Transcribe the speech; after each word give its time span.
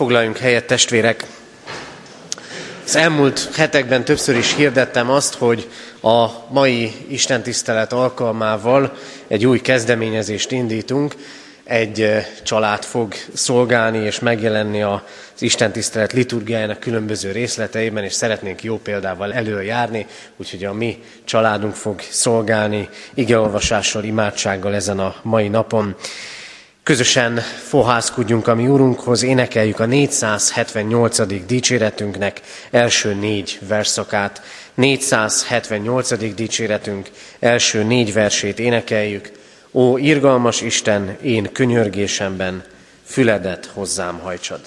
Foglaljunk 0.00 0.38
helyet, 0.38 0.66
testvérek! 0.66 1.26
Az 2.84 2.96
elmúlt 2.96 3.50
hetekben 3.54 4.04
többször 4.04 4.36
is 4.36 4.54
hirdettem 4.54 5.10
azt, 5.10 5.34
hogy 5.34 5.68
a 6.02 6.26
mai 6.48 6.92
istentisztelet 7.08 7.92
alkalmával 7.92 8.96
egy 9.26 9.46
új 9.46 9.60
kezdeményezést 9.60 10.50
indítunk. 10.50 11.14
Egy 11.64 12.10
család 12.42 12.84
fog 12.84 13.14
szolgálni 13.34 13.98
és 13.98 14.18
megjelenni 14.18 14.82
az 14.82 15.00
istentisztelet 15.38 16.12
liturgiájának 16.12 16.80
különböző 16.80 17.32
részleteiben, 17.32 18.04
és 18.04 18.12
szeretnénk 18.12 18.62
jó 18.62 18.78
példával 18.78 19.32
előjárni, 19.32 20.06
úgyhogy 20.36 20.64
a 20.64 20.72
mi 20.72 21.02
családunk 21.24 21.74
fog 21.74 22.00
szolgálni 22.10 22.88
igeolvasással, 23.14 24.04
imádsággal 24.04 24.74
ezen 24.74 24.98
a 24.98 25.14
mai 25.22 25.48
napon. 25.48 25.96
Közösen 26.82 27.36
fohászkodjunk 27.68 28.48
a 28.48 28.54
mi 28.54 28.68
Úrunkhoz, 28.68 29.22
énekeljük 29.22 29.80
a 29.80 29.86
478. 29.86 31.46
dicséretünknek 31.46 32.40
első 32.70 33.14
négy 33.14 33.58
verszakát. 33.68 34.42
478. 34.74 36.34
dicséretünk 36.34 37.10
első 37.38 37.82
négy 37.82 38.12
versét 38.12 38.58
énekeljük. 38.58 39.30
Ó, 39.72 39.96
irgalmas 39.96 40.60
Isten, 40.60 41.16
én 41.22 41.52
könyörgésemben, 41.52 42.64
füledet 43.04 43.66
hozzám 43.66 44.18
hajtsad. 44.18 44.60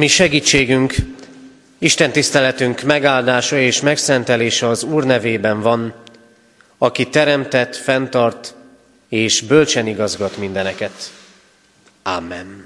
A 0.00 0.02
mi 0.02 0.08
segítségünk, 0.08 0.94
Isten 1.78 2.12
tiszteletünk 2.12 2.82
megáldása 2.82 3.58
és 3.58 3.80
megszentelése 3.80 4.68
az 4.68 4.82
Úr 4.82 5.04
nevében 5.04 5.60
van, 5.60 5.94
aki 6.78 7.08
teremtett, 7.08 7.76
fenntart 7.76 8.54
és 9.08 9.40
bölcsen 9.40 9.86
igazgat 9.86 10.36
mindeneket. 10.36 11.10
Amen. 12.02 12.64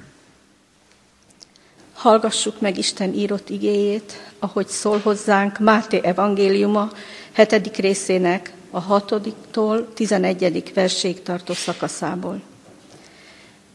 Hallgassuk 1.94 2.60
meg 2.60 2.78
Isten 2.78 3.14
írott 3.14 3.50
igéjét, 3.50 4.32
ahogy 4.38 4.68
szól 4.68 4.98
hozzánk 4.98 5.58
Máté 5.58 6.00
evangéliuma 6.02 6.92
hetedik 7.32 7.76
részének 7.76 8.52
a 8.70 8.80
hatodiktól 8.80 9.92
tizenegyedik 9.94 10.74
verség 10.74 11.22
tartó 11.22 11.52
szakaszából. 11.52 12.40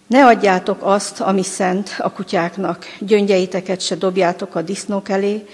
Ne 0.10 0.26
adjátok 0.26 0.84
azt, 0.84 1.20
ami 1.20 1.44
szent 1.44 1.96
a 1.98 2.12
kutyáknak, 2.12 2.86
gyöngyeiteket 3.00 3.82
se 3.82 3.96
dobjátok 3.96 4.56
a 4.56 4.62
disznók 4.62 5.10
elé, 5.10 5.46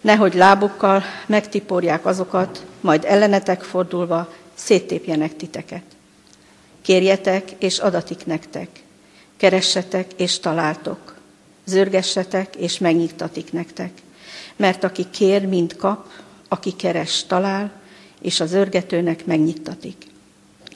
nehogy 0.00 0.34
lábukkal 0.34 1.02
megtiporják 1.26 2.06
azokat, 2.06 2.66
majd 2.80 3.04
ellenetek 3.04 3.62
fordulva 3.62 4.32
széttépjenek 4.54 5.36
titeket. 5.36 5.82
Kérjetek, 6.82 7.50
és 7.58 7.78
adatik 7.78 8.26
nektek. 8.26 8.68
Keressetek, 9.36 10.12
és 10.16 10.38
találtok. 10.38 11.14
Zörgessetek, 11.64 12.56
és 12.56 12.78
megnyitatik 12.78 13.52
nektek. 13.52 13.90
Mert 14.56 14.84
aki 14.84 15.06
kér, 15.10 15.46
mind 15.46 15.76
kap, 15.76 16.06
aki 16.48 16.72
keres, 16.72 17.24
talál, 17.26 17.72
és 18.20 18.40
az 18.40 18.52
örgetőnek 18.52 19.26
megnyittatik. 19.26 19.96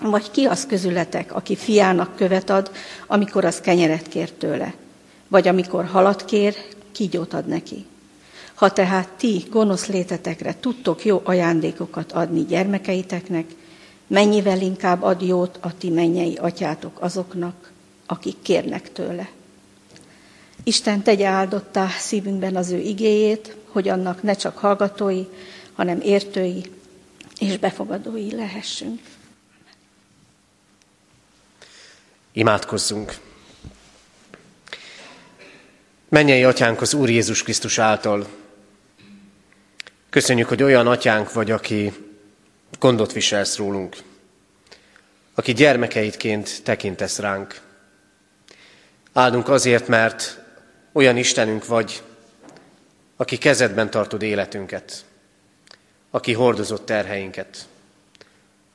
Vagy 0.00 0.30
ki 0.30 0.44
az 0.44 0.66
közületek, 0.66 1.34
aki 1.34 1.56
fiának 1.56 2.16
követ 2.16 2.50
ad, 2.50 2.70
amikor 3.06 3.44
az 3.44 3.60
kenyeret 3.60 4.08
kér 4.08 4.30
tőle? 4.30 4.74
Vagy 5.28 5.48
amikor 5.48 5.84
halat 5.84 6.24
kér, 6.24 6.54
kígyót 6.92 7.34
ad 7.34 7.46
neki? 7.46 7.86
Ha 8.54 8.72
tehát 8.72 9.08
ti 9.08 9.44
gonosz 9.50 9.86
létetekre 9.86 10.56
tudtok 10.60 11.04
jó 11.04 11.20
ajándékokat 11.24 12.12
adni 12.12 12.44
gyermekeiteknek, 12.44 13.44
mennyivel 14.06 14.60
inkább 14.60 15.02
ad 15.02 15.22
jót 15.22 15.58
a 15.60 15.76
ti 15.78 15.90
mennyei 15.90 16.34
atyátok 16.34 17.00
azoknak, 17.00 17.72
akik 18.06 18.36
kérnek 18.42 18.92
tőle. 18.92 19.28
Isten 20.62 21.02
tegye 21.02 21.26
áldottá 21.26 21.88
szívünkben 21.98 22.56
az 22.56 22.70
ő 22.70 22.78
igéjét, 22.78 23.56
hogy 23.72 23.88
annak 23.88 24.22
ne 24.22 24.34
csak 24.34 24.58
hallgatói, 24.58 25.24
hanem 25.74 26.00
értői 26.00 26.64
és 27.38 27.58
befogadói 27.58 28.34
lehessünk. 28.34 29.00
Imádkozzunk! 32.32 33.16
Mennyei 36.08 36.44
atyánk 36.44 36.80
az 36.80 36.94
Úr 36.94 37.08
Jézus 37.08 37.42
Krisztus 37.42 37.78
által. 37.78 38.26
Köszönjük, 40.10 40.48
hogy 40.48 40.62
olyan 40.62 40.86
atyánk 40.86 41.32
vagy, 41.32 41.50
aki 41.50 41.92
gondot 42.78 43.12
viselsz 43.12 43.56
rólunk, 43.56 43.96
aki 45.34 45.52
gyermekeidként 45.52 46.62
tekintesz 46.62 47.18
ránk. 47.18 47.60
Áldunk 49.12 49.48
azért, 49.48 49.88
mert 49.88 50.38
olyan 50.92 51.16
Istenünk 51.16 51.66
vagy, 51.66 52.02
aki 53.16 53.38
kezedben 53.38 53.90
tartod 53.90 54.22
életünket, 54.22 55.04
aki 56.10 56.32
hordozott 56.32 56.86
terheinket, 56.86 57.68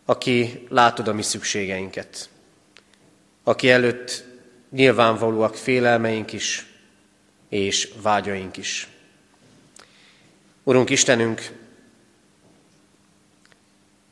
aki 0.05 0.65
látod 0.69 1.07
a 1.07 1.13
mi 1.13 1.21
szükségeinket, 1.21 2.29
aki 3.43 3.71
előtt 3.71 4.23
nyilvánvalóak 4.69 5.55
félelmeink 5.55 6.33
is, 6.33 6.65
és 7.49 7.93
vágyaink 8.01 8.57
is. 8.57 8.87
Urunk 10.63 10.89
Istenünk, 10.89 11.51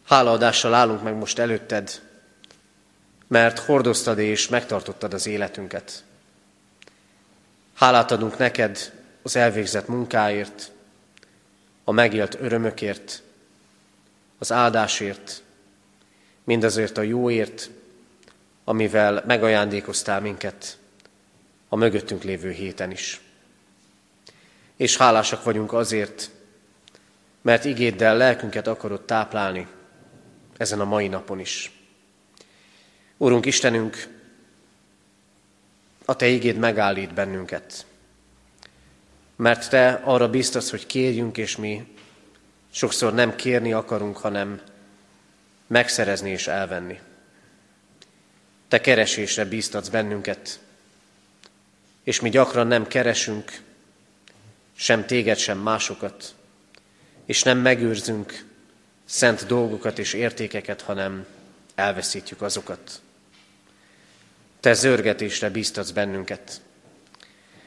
hálaadással 0.06 0.74
állunk 0.74 1.04
meg 1.04 1.16
most 1.16 1.40
előtted, 1.40 2.02
mert 3.28 3.60
hordoztad 3.60 4.20
és 4.20 4.48
megtartottad 4.48 5.14
az 5.14 5.28
életünket. 5.28 6.04
Hálát 7.74 8.12
adunk 8.12 8.38
neked 8.38 8.94
az 9.22 9.36
elvégzett 9.36 9.88
munkáért, 9.88 10.72
a 11.84 11.92
megélt 11.92 12.38
örömökért, 12.40 13.24
az 14.38 14.52
áldásért, 14.52 15.44
mindazért 16.44 16.98
a 16.98 17.02
jóért, 17.02 17.70
amivel 18.72 19.24
megajándékoztál 19.28 20.22
minket 20.22 20.78
a 21.70 21.76
mögöttünk 21.76 22.24
lévő 22.24 22.52
héten 22.52 22.92
is. 22.92 23.22
És 24.76 24.98
hálásak 24.98 25.44
vagyunk 25.44 25.74
azért, 25.74 26.30
mert 27.42 27.66
igéddel 27.66 28.18
lelkünket 28.18 28.68
akarod 28.68 29.02
táplálni 29.02 29.68
ezen 30.58 30.80
a 30.80 30.86
mai 30.86 31.08
napon 31.08 31.40
is. 31.40 31.72
Úrunk 33.18 33.46
Istenünk, 33.46 34.08
a 36.06 36.16
Te 36.16 36.28
igéd 36.28 36.58
megállít 36.58 37.14
bennünket, 37.14 37.86
mert 39.36 39.70
Te 39.70 40.02
arra 40.04 40.30
biztos, 40.30 40.70
hogy 40.70 40.86
kérjünk, 40.86 41.38
és 41.38 41.58
mi 41.58 41.96
sokszor 42.70 43.14
nem 43.14 43.36
kérni 43.36 43.74
akarunk, 43.74 44.18
hanem 44.18 44.62
megszerezni 45.68 46.30
és 46.30 46.48
elvenni. 46.48 47.00
Te 48.72 48.82
keresésre 48.82 49.46
bíztatsz 49.46 49.88
bennünket, 49.88 50.60
és 52.04 52.20
mi 52.20 52.30
gyakran 52.30 52.68
nem 52.68 52.88
keresünk, 52.88 53.62
sem 54.76 55.06
téged, 55.06 55.38
sem 55.38 55.58
másokat, 55.58 56.36
és 57.26 57.44
nem 57.44 57.58
megőrzünk 57.58 58.46
szent 59.06 59.46
dolgokat 59.46 60.00
és 60.00 60.14
értékeket, 60.14 60.82
hanem 60.82 61.26
elveszítjük 61.76 62.42
azokat. 62.42 63.02
Te 64.60 64.74
zörgetésre 64.74 65.50
bíztatsz 65.50 65.92
bennünket, 65.92 66.62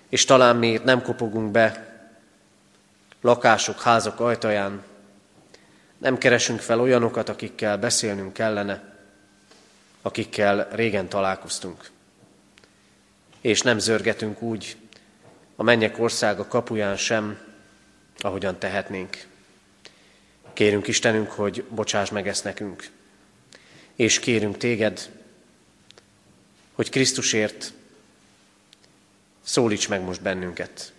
és 0.08 0.25
talán 0.25 0.56
mi 0.56 0.80
nem 0.84 1.02
kopogunk 1.02 1.50
be 1.50 1.94
lakások, 3.20 3.82
házak 3.82 4.20
ajtaján, 4.20 4.82
nem 5.99 6.18
keresünk 6.18 6.61
fel 6.61 6.80
olyanokat, 6.80 7.28
akikkel 7.28 7.78
beszélnünk 7.78 8.32
kellene, 8.32 8.93
akikkel 10.04 10.68
régen 10.70 11.08
találkoztunk. 11.08 11.90
És 13.40 13.61
nem 13.61 13.78
zörgetünk 13.78 14.42
úgy 14.42 14.76
a 15.56 15.62
mennyek 15.62 15.99
országa 15.99 16.46
kapuján 16.46 16.96
sem, 16.96 17.38
ahogyan 18.18 18.58
tehetnénk. 18.58 19.26
Kérünk 20.52 20.87
Istenünk, 20.87 21.30
hogy 21.30 21.64
bocsáss 21.64 22.11
meg 22.11 22.28
ezt 22.28 22.44
nekünk. 22.44 22.90
És 23.94 24.18
kérünk 24.18 24.56
téged, 24.56 25.11
hogy 26.73 26.90
Krisztusért 26.90 27.73
szólíts 29.42 29.88
meg 29.88 30.02
most 30.02 30.23
bennünket. 30.23 30.92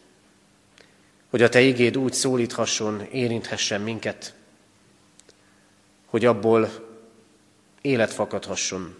Hogy 1.29 1.41
a 1.41 1.49
te 1.49 1.61
igéd 1.61 1.97
úgy 1.97 2.13
szólíthasson, 2.13 3.01
érinthessen 3.11 3.81
minket, 3.81 4.33
hogy 6.05 6.25
abból 6.25 6.84
élet 7.85 8.13
fakadhasson, 8.13 8.95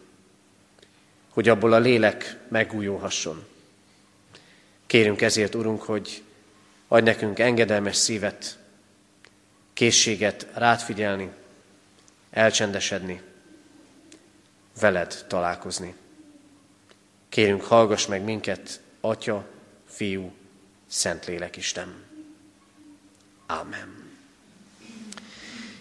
hogy 1.29 1.49
abból 1.49 1.73
a 1.73 1.79
lélek 1.79 2.37
megújulhasson. 2.47 3.45
Kérünk 4.85 5.21
ezért, 5.21 5.55
Urunk, 5.55 5.81
hogy 5.81 6.23
adj 6.87 7.03
nekünk 7.03 7.39
engedelmes 7.39 7.95
szívet, 7.95 8.57
készséget 9.73 10.47
rád 10.53 10.79
figyelni, 10.79 11.29
elcsendesedni, 12.29 13.21
veled 14.79 15.25
találkozni. 15.27 15.95
Kérünk, 17.29 17.63
hallgass 17.63 18.05
meg 18.05 18.23
minket, 18.23 18.79
Atya, 19.01 19.45
Fiú, 19.87 20.31
Szentlélek 20.87 21.57
Isten. 21.57 22.03
Ámen. 23.45 24.03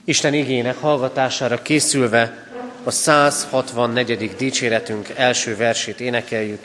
Isten 0.04 0.34
igének 0.34 0.76
hallgatására 0.76 1.62
készülve 1.62 2.53
a 2.84 2.90
164. 2.90 4.36
dicséretünk 4.36 5.08
első 5.16 5.56
versét 5.56 6.00
énekeljük. 6.00 6.62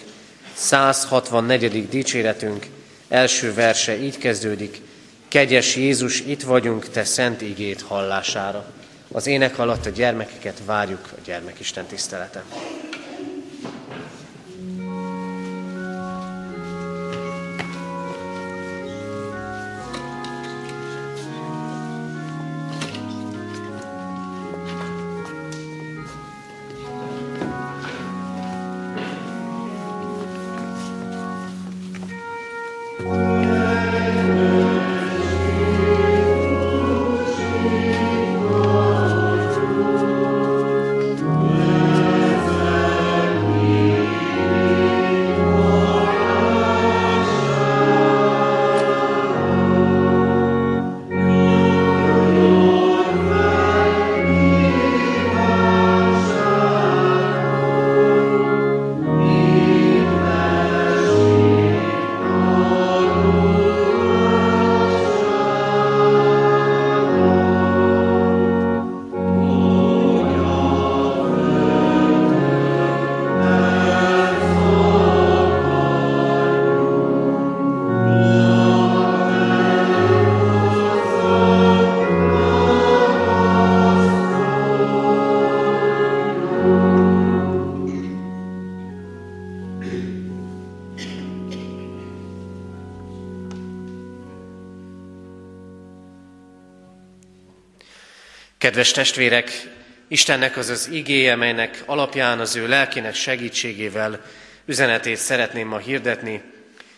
164. 0.54 1.90
dicséretünk 1.90 2.66
első 3.10 3.54
verse 3.54 3.98
így 4.02 4.18
kezdődik. 4.18 4.82
Kegyes 5.28 5.76
Jézus, 5.76 6.20
itt 6.20 6.42
vagyunk, 6.42 6.90
Te 6.90 7.04
szent 7.04 7.42
igét 7.42 7.82
hallására. 7.82 8.66
Az 9.12 9.28
ének 9.28 9.60
alatt 9.60 9.86
a 9.86 9.90
gyermekeket 9.90 10.62
várjuk 10.66 11.10
a 11.12 11.22
gyermekisten 11.26 11.86
tiszteleten. 11.86 12.44
Kedves 98.80 98.98
testvérek, 98.98 99.68
Istennek 100.08 100.58
az 100.58 100.70
az 100.70 100.88
igéje, 100.88 101.36
melynek 101.36 101.84
alapján 101.86 102.40
az 102.40 102.56
ő 102.56 102.68
lelkének 102.68 103.14
segítségével 103.14 104.22
üzenetét 104.66 105.18
szeretném 105.18 105.68
ma 105.68 105.78
hirdetni. 105.78 106.42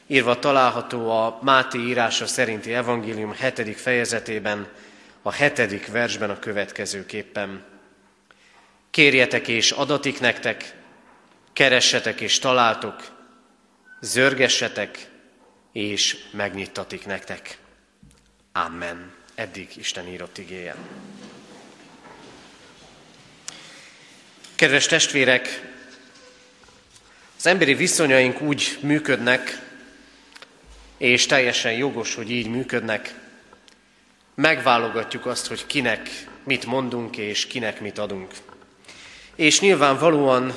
írva 0.08 0.40
található 0.40 1.10
a 1.10 1.40
Máté 1.42 1.80
írása 1.80 2.28
szerinti 2.28 2.74
evangélium 2.74 3.34
hetedik 3.34 3.78
fejezetében, 3.78 4.68
a 5.22 5.32
hetedik 5.32 5.88
versben 5.88 6.30
a 6.30 6.40
következőképpen. 6.40 7.64
Kérjetek 8.92 9.48
és 9.48 9.72
adatik 9.72 10.20
nektek, 10.20 10.76
keressetek 11.54 12.22
és 12.22 12.40
találtok, 12.40 12.96
zörgessetek 14.02 15.08
és 15.72 16.18
megnyittatik 16.32 17.06
nektek. 17.06 17.58
Amen. 18.54 19.14
Eddig 19.36 19.70
Isten 19.78 20.08
írott 20.08 20.38
igéje. 20.38 20.76
Kedves 24.62 24.86
testvérek, 24.86 25.62
az 27.38 27.46
emberi 27.46 27.74
viszonyaink 27.74 28.42
úgy 28.42 28.78
működnek, 28.82 29.60
és 30.98 31.26
teljesen 31.26 31.72
jogos, 31.72 32.16
hogy 32.16 32.32
így 32.32 32.48
működnek. 32.48 33.14
Megválogatjuk 34.36 35.26
azt, 35.26 35.48
hogy 35.48 35.66
kinek 35.66 36.10
mit 36.44 36.66
mondunk, 36.66 37.18
és 37.18 37.48
kinek 37.48 37.82
mit 37.82 37.98
adunk. 37.98 38.34
És 39.36 39.60
nyilvánvalóan 39.60 40.56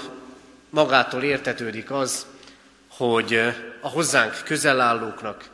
magától 0.71 1.23
értetődik 1.23 1.91
az, 1.91 2.27
hogy 2.89 3.35
a 3.81 3.89
hozzánk 3.89 4.43
közelállóknak, 4.45 5.51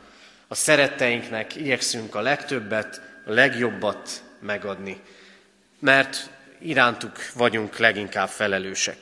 a 0.47 0.55
szeretteinknek 0.55 1.55
igyekszünk 1.55 2.15
a 2.15 2.21
legtöbbet, 2.21 3.01
a 3.25 3.31
legjobbat 3.31 4.23
megadni, 4.39 5.01
mert 5.79 6.29
irántuk 6.61 7.11
vagyunk 7.33 7.77
leginkább 7.77 8.29
felelősek. 8.29 8.97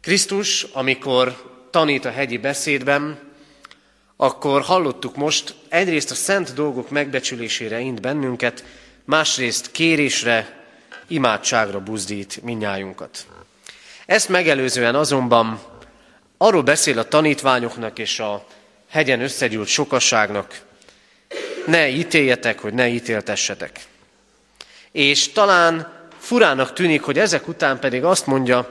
Krisztus, 0.00 0.62
amikor 0.62 1.56
tanít 1.70 2.04
a 2.04 2.10
hegyi 2.10 2.38
beszédben, 2.38 3.18
akkor 4.16 4.62
hallottuk 4.62 5.16
most, 5.16 5.54
egyrészt 5.68 6.10
a 6.10 6.14
szent 6.14 6.54
dolgok 6.54 6.90
megbecsülésére 6.90 7.80
int 7.80 8.00
bennünket, 8.00 8.64
másrészt 9.04 9.70
kérésre, 9.70 10.64
imádságra 11.06 11.80
buzdít 11.80 12.42
minnyájunkat. 12.42 13.26
Ezt 14.06 14.28
megelőzően 14.28 14.94
azonban 14.94 15.60
arról 16.36 16.62
beszél 16.62 16.98
a 16.98 17.08
tanítványoknak 17.08 17.98
és 17.98 18.20
a 18.20 18.46
hegyen 18.88 19.20
összegyűlt 19.20 19.68
sokasságnak, 19.68 20.60
ne 21.66 21.88
ítéljetek, 21.88 22.58
hogy 22.58 22.74
ne 22.74 22.88
ítéltessetek. 22.88 23.80
És 24.98 25.32
talán 25.32 25.92
furának 26.18 26.72
tűnik, 26.72 27.02
hogy 27.02 27.18
ezek 27.18 27.48
után 27.48 27.78
pedig 27.78 28.04
azt 28.04 28.26
mondja, 28.26 28.70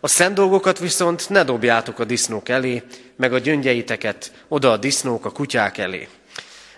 a 0.00 0.08
szent 0.08 0.34
dolgokat 0.34 0.78
viszont 0.78 1.28
ne 1.28 1.44
dobjátok 1.44 1.98
a 1.98 2.04
disznók 2.04 2.48
elé, 2.48 2.82
meg 3.16 3.32
a 3.32 3.38
gyöngyeiteket 3.38 4.32
oda 4.48 4.72
a 4.72 4.76
disznók 4.76 5.24
a 5.24 5.30
kutyák 5.30 5.78
elé. 5.78 6.08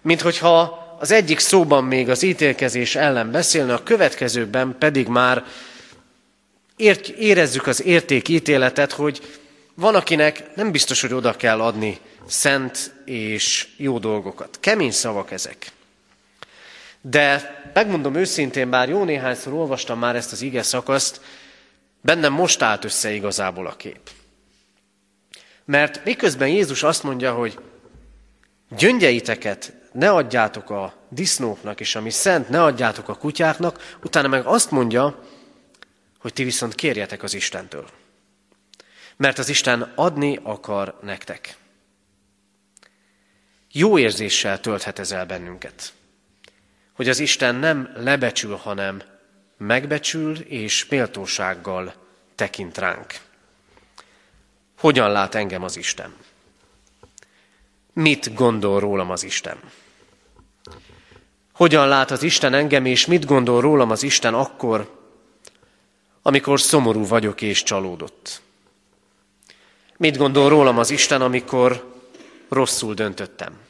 Mint 0.03 0.21
hogyha 0.21 0.79
az 1.01 1.11
egyik 1.11 1.39
szóban 1.39 1.85
még 1.85 2.09
az 2.09 2.23
ítélkezés 2.23 2.97
ellen 2.97 3.31
beszélne, 3.31 3.75
a 3.75 3.83
következőben 3.83 4.77
pedig 4.79 5.07
már 5.07 5.45
ért, 6.77 7.09
érezzük 7.09 7.67
az 7.67 7.85
értékítéletet, 7.85 8.93
hogy 8.93 9.21
van, 9.75 9.95
akinek 9.95 10.55
nem 10.55 10.71
biztos, 10.71 11.01
hogy 11.01 11.13
oda 11.13 11.33
kell 11.33 11.61
adni 11.61 11.99
szent 12.27 12.95
és 13.05 13.69
jó 13.77 13.99
dolgokat. 13.99 14.57
Kemény 14.61 14.93
szavak 14.93 15.31
ezek. 15.31 15.73
De 17.11 17.57
megmondom 17.73 18.15
őszintén, 18.15 18.71
bár 18.71 18.89
jó 18.89 19.05
néhányszor 19.05 19.53
olvastam 19.53 19.99
már 19.99 20.17
ezt 20.17 20.33
az 20.33 20.43
ige 20.43 20.63
szakaszt, 20.63 21.21
bennem 22.01 22.33
most 22.33 22.63
állt 22.63 22.85
össze 22.85 23.11
igazából 23.11 23.67
a 23.67 23.77
kép. 23.77 24.11
Mert 25.65 26.05
miközben 26.05 26.49
Jézus 26.49 26.83
azt 26.83 27.03
mondja, 27.03 27.33
hogy 27.35 27.59
gyöngyeiteket 28.77 29.73
ne 29.93 30.11
adjátok 30.11 30.71
a 30.71 30.95
disznóknak, 31.09 31.81
és 31.81 31.95
ami 31.95 32.11
szent, 32.11 32.49
ne 32.49 32.63
adjátok 32.63 33.09
a 33.09 33.15
kutyáknak, 33.15 33.97
utána 34.03 34.29
meg 34.29 34.47
azt 34.47 34.71
mondja, 34.71 35.23
hogy 36.19 36.33
ti 36.33 36.45
viszont 36.45 36.75
kérjetek 36.75 37.23
az 37.23 37.35
Istentől. 37.35 37.89
Mert 39.17 39.39
az 39.39 39.49
Isten 39.49 39.93
adni 39.95 40.39
akar 40.43 40.99
nektek. 41.03 41.57
Jó 43.73 43.99
érzéssel 43.99 44.61
tölthet 44.61 44.99
ez 44.99 45.13
el 45.13 45.27
bennünket. 45.27 45.93
Hogy 46.99 47.09
az 47.09 47.19
Isten 47.19 47.55
nem 47.55 47.93
lebecsül, 47.97 48.57
hanem 48.57 49.03
megbecsül 49.57 50.39
és 50.39 50.89
méltósággal 50.89 51.95
tekint 52.35 52.79
ránk. 52.79 53.15
Hogyan 54.79 55.11
lát 55.11 55.35
engem 55.35 55.63
az 55.63 55.77
Isten? 55.77 56.15
Mit 57.93 58.35
gondol 58.35 58.81
rólam 58.81 59.11
az 59.11 59.23
Isten? 59.23 59.57
Hogyan 61.53 61.89
lát 61.89 62.11
az 62.11 62.23
Isten 62.23 62.55
engem, 62.55 62.85
és 62.85 63.07
mit 63.07 63.27
gondol 63.27 63.61
rólam 63.61 63.91
az 63.91 64.03
Isten 64.03 64.35
akkor, 64.35 65.01
amikor 66.23 66.61
szomorú 66.61 67.07
vagyok 67.07 67.41
és 67.41 67.63
csalódott? 67.63 68.41
Mit 69.97 70.17
gondol 70.17 70.49
rólam 70.49 70.79
az 70.79 70.91
Isten, 70.91 71.23
amikor 71.23 71.95
rosszul 72.49 72.95
döntöttem? 72.95 73.67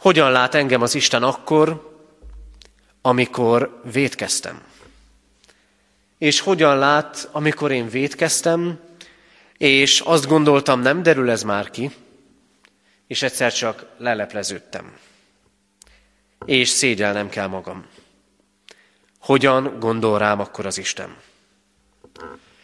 Hogyan 0.00 0.30
lát 0.30 0.54
engem 0.54 0.82
az 0.82 0.94
Isten 0.94 1.22
akkor, 1.22 1.94
amikor 3.02 3.80
védkeztem? 3.92 4.62
És 6.18 6.40
hogyan 6.40 6.78
lát, 6.78 7.28
amikor 7.32 7.70
én 7.70 7.88
védkeztem, 7.88 8.80
és 9.56 10.00
azt 10.00 10.26
gondoltam, 10.26 10.80
nem 10.80 11.02
derül 11.02 11.30
ez 11.30 11.42
már 11.42 11.70
ki, 11.70 11.90
és 13.06 13.22
egyszer 13.22 13.52
csak 13.52 13.86
lelepleződtem. 13.98 14.96
És 16.44 16.68
szégyelnem 16.68 17.28
kell 17.28 17.46
magam. 17.46 17.86
Hogyan 19.18 19.76
gondol 19.78 20.18
rám 20.18 20.40
akkor 20.40 20.66
az 20.66 20.78
Isten? 20.78 21.16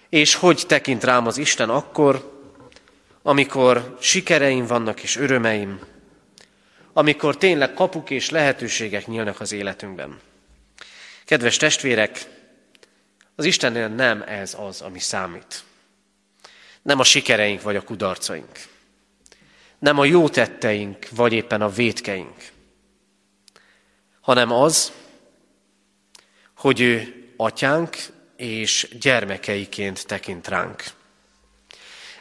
És 0.09 0.35
hogy 0.35 0.64
tekint 0.66 1.05
rám 1.05 1.26
az 1.26 1.37
Isten 1.37 1.71
akkor, 1.71 2.40
amikor 3.23 3.97
sikereim 4.00 4.66
vannak 4.66 5.02
és 5.02 5.16
örömeim, 5.16 5.95
amikor 6.99 7.37
tényleg 7.37 7.75
kapuk 7.75 8.11
és 8.11 8.31
lehetőségek 8.31 9.07
nyílnak 9.07 9.41
az 9.41 9.53
életünkben. 9.53 10.21
Kedves 11.25 11.57
testvérek, 11.57 12.25
az 13.35 13.45
Istennél 13.45 13.88
nem 13.88 14.23
ez 14.23 14.57
az, 14.59 14.81
ami 14.81 14.99
számít. 14.99 15.65
Nem 16.83 16.99
a 16.99 17.05
sikereink 17.05 17.62
vagy 17.62 17.76
a 17.76 17.83
kudarcaink. 17.83 18.49
Nem 19.79 19.99
a 19.99 20.05
jó 20.05 20.29
tetteink 20.29 21.09
vagy 21.11 21.33
éppen 21.33 21.62
a 21.62 21.69
vétkeink. 21.69 22.37
Hanem 24.21 24.53
az, 24.53 24.93
hogy 26.57 26.81
ő 26.81 27.25
atyánk 27.37 27.97
és 28.37 28.88
gyermekeiként 29.00 30.07
tekint 30.07 30.49
ránk. 30.49 30.85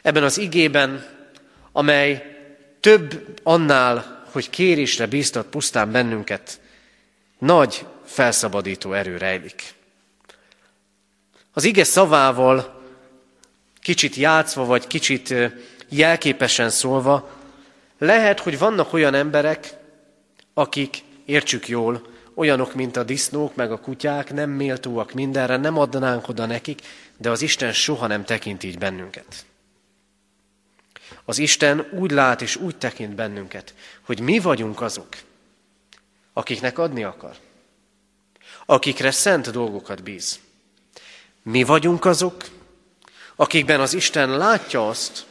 Ebben 0.02 0.22
az 0.22 0.38
igében, 0.38 1.06
amely 1.72 2.36
több 2.80 3.38
annál, 3.42 4.15
hogy 4.36 4.50
kérésre 4.50 5.06
bíztat 5.06 5.46
pusztán 5.46 5.90
bennünket, 5.90 6.60
nagy 7.38 7.86
felszabadító 8.04 8.92
erő 8.92 9.16
rejlik. 9.16 9.74
Az 11.52 11.64
ige 11.64 11.84
szavával 11.84 12.82
kicsit 13.80 14.14
játszva, 14.14 14.64
vagy 14.64 14.86
kicsit 14.86 15.34
jelképesen 15.88 16.70
szólva, 16.70 17.30
lehet, 17.98 18.40
hogy 18.40 18.58
vannak 18.58 18.92
olyan 18.92 19.14
emberek, 19.14 19.74
akik, 20.54 21.02
értsük 21.24 21.68
jól, 21.68 22.06
olyanok, 22.34 22.74
mint 22.74 22.96
a 22.96 23.04
disznók, 23.04 23.54
meg 23.54 23.72
a 23.72 23.80
kutyák, 23.80 24.32
nem 24.32 24.50
méltóak 24.50 25.12
mindenre, 25.12 25.56
nem 25.56 25.78
adnánk 25.78 26.28
oda 26.28 26.46
nekik, 26.46 26.80
de 27.16 27.30
az 27.30 27.42
Isten 27.42 27.72
soha 27.72 28.06
nem 28.06 28.24
tekint 28.24 28.62
így 28.62 28.78
bennünket. 28.78 29.46
Az 31.24 31.38
Isten 31.38 31.88
úgy 31.90 32.10
lát 32.10 32.42
és 32.42 32.56
úgy 32.56 32.76
tekint 32.76 33.14
bennünket, 33.14 33.74
hogy 34.02 34.20
mi 34.20 34.38
vagyunk 34.38 34.80
azok, 34.80 35.08
akiknek 36.32 36.78
adni 36.78 37.04
akar, 37.04 37.36
akikre 38.66 39.10
szent 39.10 39.50
dolgokat 39.50 40.02
bíz. 40.02 40.38
Mi 41.42 41.62
vagyunk 41.62 42.04
azok, 42.04 42.44
akikben 43.36 43.80
az 43.80 43.94
Isten 43.94 44.36
látja 44.36 44.88
azt, 44.88 45.26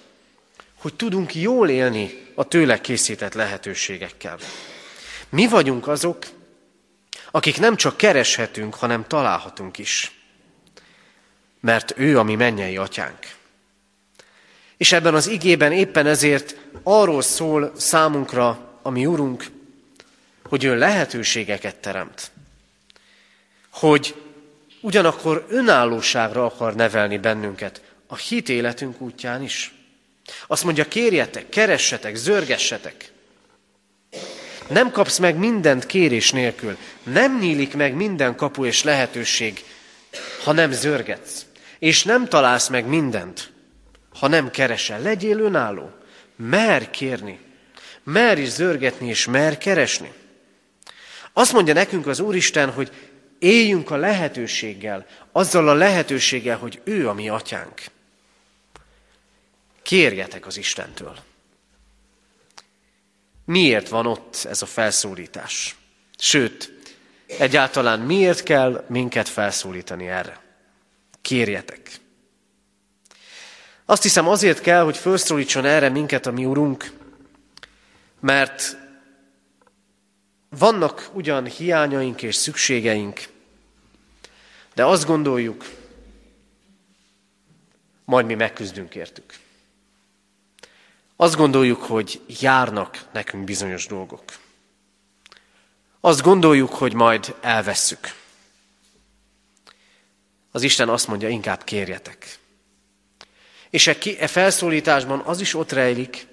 hogy 0.75 0.93
tudunk 0.93 1.35
jól 1.35 1.69
élni 1.69 2.31
a 2.35 2.47
tőle 2.47 2.81
készített 2.81 3.33
lehetőségekkel. 3.33 4.37
Mi 5.29 5.47
vagyunk 5.47 5.87
azok, 5.87 6.25
akik 7.31 7.59
nem 7.59 7.75
csak 7.75 7.97
kereshetünk, 7.97 8.75
hanem 8.75 9.07
találhatunk 9.07 9.77
is. 9.77 10.19
Mert 11.59 11.93
ő 11.97 12.19
a 12.19 12.23
mi 12.23 12.35
mennyei 12.35 12.77
atyánk. 12.77 13.34
És 14.77 14.91
ebben 14.91 15.13
az 15.13 15.27
igében 15.27 15.71
éppen 15.71 16.07
ezért 16.07 16.55
arról 16.83 17.21
szól 17.21 17.71
számunkra 17.77 18.79
a 18.81 18.89
mi 18.89 19.05
Urunk, 19.05 19.45
hogy 20.43 20.63
ő 20.63 20.77
lehetőségeket 20.77 21.75
teremt. 21.75 22.31
Hogy 23.71 24.15
ugyanakkor 24.81 25.45
önállóságra 25.49 26.45
akar 26.45 26.75
nevelni 26.75 27.17
bennünket 27.17 27.81
a 28.07 28.15
hit 28.15 28.49
életünk 28.49 29.01
útján 29.01 29.43
is. 29.43 29.73
Azt 30.47 30.63
mondja, 30.63 30.87
kérjetek, 30.87 31.49
keressetek, 31.49 32.15
zörgessetek. 32.15 33.11
Nem 34.67 34.91
kapsz 34.91 35.17
meg 35.17 35.35
mindent 35.35 35.85
kérés 35.85 36.31
nélkül. 36.31 36.77
Nem 37.03 37.37
nyílik 37.39 37.75
meg 37.75 37.93
minden 37.93 38.35
kapu 38.35 38.65
és 38.65 38.83
lehetőség, 38.83 39.63
ha 40.43 40.51
nem 40.51 40.71
zörgetsz. 40.71 41.45
És 41.79 42.03
nem 42.03 42.27
találsz 42.27 42.67
meg 42.67 42.85
mindent, 42.85 43.51
ha 44.19 44.27
nem 44.27 44.51
keresel. 44.51 45.01
Legyél 45.01 45.39
önálló. 45.39 45.91
Mer 46.35 46.89
kérni. 46.89 47.39
Mer 48.03 48.37
is 48.37 48.49
zörgetni, 48.49 49.07
és 49.07 49.25
mer 49.25 49.57
keresni. 49.57 50.13
Azt 51.33 51.53
mondja 51.53 51.73
nekünk 51.73 52.07
az 52.07 52.19
Úristen, 52.19 52.71
hogy 52.71 52.91
éljünk 53.39 53.91
a 53.91 53.95
lehetőséggel, 53.95 55.05
azzal 55.31 55.69
a 55.69 55.73
lehetőséggel, 55.73 56.57
hogy 56.57 56.81
ő 56.83 57.09
a 57.09 57.13
mi 57.13 57.29
atyánk. 57.29 57.81
Kérjetek 59.81 60.45
az 60.45 60.57
Istentől. 60.57 61.17
Miért 63.45 63.89
van 63.89 64.05
ott 64.05 64.45
ez 64.49 64.61
a 64.61 64.65
felszólítás? 64.65 65.75
Sőt, 66.17 66.71
egyáltalán 67.27 67.99
miért 67.99 68.43
kell 68.43 68.85
minket 68.87 69.29
felszólítani 69.29 70.07
erre? 70.07 70.41
Kérjetek. 71.21 71.99
Azt 73.85 74.03
hiszem 74.03 74.27
azért 74.27 74.61
kell, 74.61 74.83
hogy 74.83 74.97
felszólítson 74.97 75.65
erre 75.65 75.89
minket 75.89 76.25
a 76.25 76.31
mi 76.31 76.45
Urunk, 76.45 76.91
mert 78.19 78.77
vannak 80.49 81.09
ugyan 81.13 81.45
hiányaink 81.45 82.21
és 82.21 82.35
szükségeink, 82.35 83.27
de 84.73 84.85
azt 84.85 85.05
gondoljuk, 85.05 85.65
majd 88.05 88.25
mi 88.25 88.33
megküzdünk 88.33 88.95
értük. 88.95 89.33
Azt 91.15 91.35
gondoljuk, 91.35 91.81
hogy 91.83 92.21
járnak 92.27 93.05
nekünk 93.11 93.43
bizonyos 93.43 93.85
dolgok. 93.85 94.23
Azt 95.99 96.21
gondoljuk, 96.21 96.73
hogy 96.73 96.93
majd 96.93 97.35
elvesszük. 97.41 98.13
Az 100.51 100.63
Isten 100.63 100.89
azt 100.89 101.07
mondja, 101.07 101.29
inkább 101.29 101.63
kérjetek. 101.63 102.37
És 103.75 103.87
e, 103.87 103.97
e 104.19 104.27
felszólításban 104.27 105.19
az 105.19 105.39
is 105.41 105.53
ott 105.53 105.71
rejlik, 105.71 106.27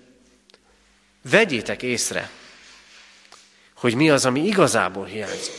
vegyétek 1.31 1.83
észre, 1.83 2.31
hogy 3.76 3.94
mi 3.94 4.11
az, 4.11 4.24
ami 4.24 4.46
igazából 4.46 5.05
hiányzik. 5.05 5.55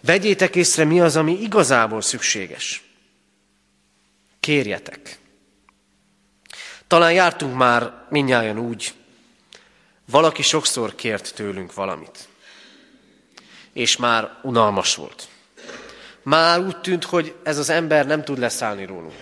Vegyétek 0.00 0.56
észre, 0.56 0.84
mi 0.84 1.00
az, 1.00 1.16
ami 1.16 1.32
igazából 1.32 2.00
szükséges. 2.00 2.82
Kérjetek. 4.40 5.18
Talán 6.86 7.12
jártunk 7.12 7.56
már 7.56 8.06
minnyáján 8.08 8.58
úgy, 8.58 8.94
valaki 10.10 10.42
sokszor 10.42 10.94
kért 10.94 11.34
tőlünk 11.34 11.74
valamit, 11.74 12.28
és 13.72 13.96
már 13.96 14.38
unalmas 14.42 14.94
volt. 14.94 15.28
Már 16.22 16.60
úgy 16.60 16.80
tűnt, 16.80 17.04
hogy 17.04 17.34
ez 17.42 17.58
az 17.58 17.68
ember 17.68 18.06
nem 18.06 18.24
tud 18.24 18.38
leszállni 18.38 18.84
rólunk. 18.84 19.14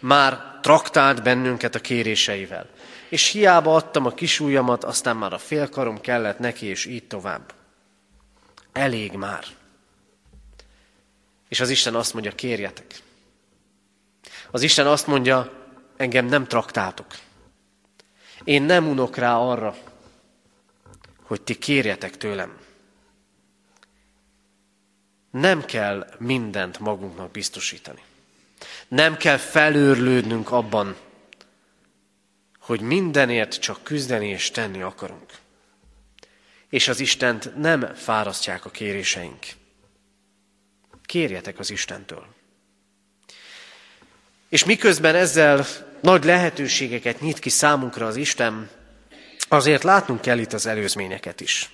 Már 0.00 0.53
traktált 0.64 1.22
bennünket 1.22 1.74
a 1.74 1.80
kéréseivel. 1.80 2.68
És 3.08 3.30
hiába 3.30 3.74
adtam 3.74 4.06
a 4.06 4.14
kisújamat, 4.14 4.84
aztán 4.84 5.16
már 5.16 5.32
a 5.32 5.38
félkarom 5.38 6.00
kellett 6.00 6.38
neki, 6.38 6.66
és 6.66 6.84
így 6.84 7.06
tovább. 7.06 7.54
Elég 8.72 9.12
már. 9.12 9.44
És 11.48 11.60
az 11.60 11.70
Isten 11.70 11.94
azt 11.94 12.12
mondja, 12.12 12.32
kérjetek. 12.32 12.94
Az 14.50 14.62
Isten 14.62 14.86
azt 14.86 15.06
mondja, 15.06 15.52
engem 15.96 16.26
nem 16.26 16.46
traktáltok. 16.46 17.06
Én 18.44 18.62
nem 18.62 18.88
unok 18.88 19.16
rá 19.16 19.36
arra, 19.36 19.76
hogy 21.22 21.42
ti 21.42 21.58
kérjetek 21.58 22.16
tőlem. 22.16 22.56
Nem 25.30 25.64
kell 25.64 26.06
mindent 26.18 26.78
magunknak 26.78 27.30
biztosítani. 27.30 28.02
Nem 28.88 29.16
kell 29.16 29.36
felőrlődnünk 29.36 30.50
abban, 30.50 30.96
hogy 32.58 32.80
mindenért 32.80 33.60
csak 33.60 33.82
küzdeni 33.82 34.28
és 34.28 34.50
tenni 34.50 34.82
akarunk. 34.82 35.32
És 36.68 36.88
az 36.88 37.00
Istent 37.00 37.56
nem 37.56 37.94
fárasztják 37.94 38.64
a 38.64 38.70
kéréseink. 38.70 39.46
Kérjetek 41.04 41.58
az 41.58 41.70
Istentől. 41.70 42.26
És 44.48 44.64
miközben 44.64 45.14
ezzel 45.14 45.66
nagy 46.00 46.24
lehetőségeket 46.24 47.20
nyit 47.20 47.38
ki 47.38 47.48
számunkra 47.48 48.06
az 48.06 48.16
Isten, 48.16 48.70
azért 49.48 49.82
látnunk 49.82 50.20
kell 50.20 50.38
itt 50.38 50.52
az 50.52 50.66
előzményeket 50.66 51.40
is. 51.40 51.70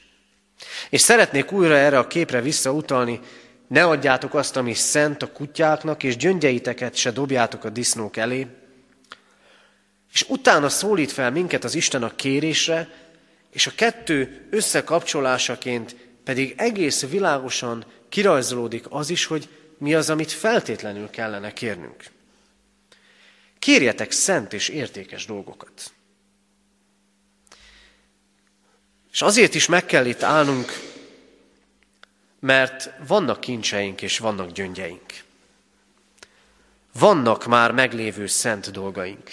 És 0.90 1.01
szeretnék 1.01 1.53
újra 1.53 1.77
erre 1.77 1.99
a 1.99 2.07
képre 2.07 2.40
visszautalni, 2.40 3.20
ne 3.70 3.85
adjátok 3.85 4.35
azt, 4.35 4.56
ami 4.56 4.74
szent 4.74 5.22
a 5.22 5.33
kutyáknak, 5.33 6.02
és 6.02 6.16
gyöngyeiteket 6.16 6.94
se 6.94 7.11
dobjátok 7.11 7.64
a 7.64 7.70
disznók 7.70 8.16
elé. 8.16 8.46
És 10.12 10.24
utána 10.28 10.68
szólít 10.68 11.12
fel 11.12 11.30
minket 11.30 11.64
az 11.64 11.74
Isten 11.74 12.02
a 12.02 12.14
kérésre, 12.14 12.88
és 13.50 13.66
a 13.66 13.72
kettő 13.74 14.46
összekapcsolásaként 14.50 15.96
pedig 16.24 16.54
egész 16.56 17.06
világosan 17.06 17.85
kirajzolódik 18.09 18.85
az 18.88 19.11
is, 19.11 19.24
hogy 19.24 19.48
mi 19.78 19.94
az, 19.94 20.11
amit 20.11 20.33
feltétlenül 20.33 21.11
kellene 21.11 21.52
kérnünk. 21.52 22.04
Kérjetek 23.59 24.11
szent 24.11 24.52
és 24.52 24.68
értékes 24.68 25.26
dolgokat. 25.26 25.92
És 29.12 29.22
azért 29.22 29.54
is 29.54 29.66
meg 29.66 29.85
kell 29.85 30.06
itt 30.06 30.22
állnunk, 30.22 30.89
mert 32.40 32.90
vannak 33.07 33.40
kincseink 33.40 34.03
és 34.03 34.18
vannak 34.18 34.50
gyöngyeink. 34.50 35.24
Vannak 36.92 37.46
már 37.46 37.72
meglévő 37.72 38.26
szent 38.26 38.70
dolgaink. 38.70 39.31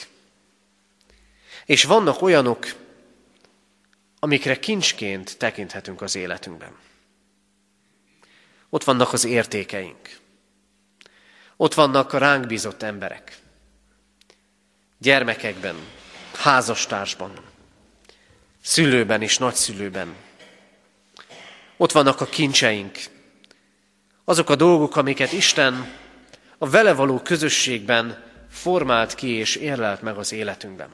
És 1.65 1.83
vannak 1.83 2.21
olyanok, 2.21 2.65
amikre 4.19 4.59
kincsként 4.59 5.37
tekinthetünk 5.37 6.01
az 6.01 6.15
életünkben. 6.15 6.75
Ott 8.69 8.83
vannak 8.83 9.13
az 9.13 9.25
értékeink. 9.25 10.19
Ott 11.55 11.73
vannak 11.73 12.13
a 12.13 12.17
ránk 12.17 12.45
bízott 12.45 12.83
emberek 12.83 13.39
gyermekekben, 14.97 15.75
házastársban, 16.33 17.31
szülőben 18.61 19.21
és 19.21 19.37
nagyszülőben. 19.37 20.15
Ott 21.77 21.91
vannak 21.91 22.21
a 22.21 22.25
kincseink, 22.25 22.97
azok 24.23 24.49
a 24.49 24.55
dolgok, 24.55 24.95
amiket 24.95 25.31
Isten 25.31 25.93
a 26.57 26.69
vele 26.69 26.93
való 26.93 27.19
közösségben 27.19 28.23
formált 28.49 29.15
ki 29.15 29.27
és 29.27 29.55
érlelt 29.55 30.01
meg 30.01 30.17
az 30.17 30.31
életünkben. 30.31 30.89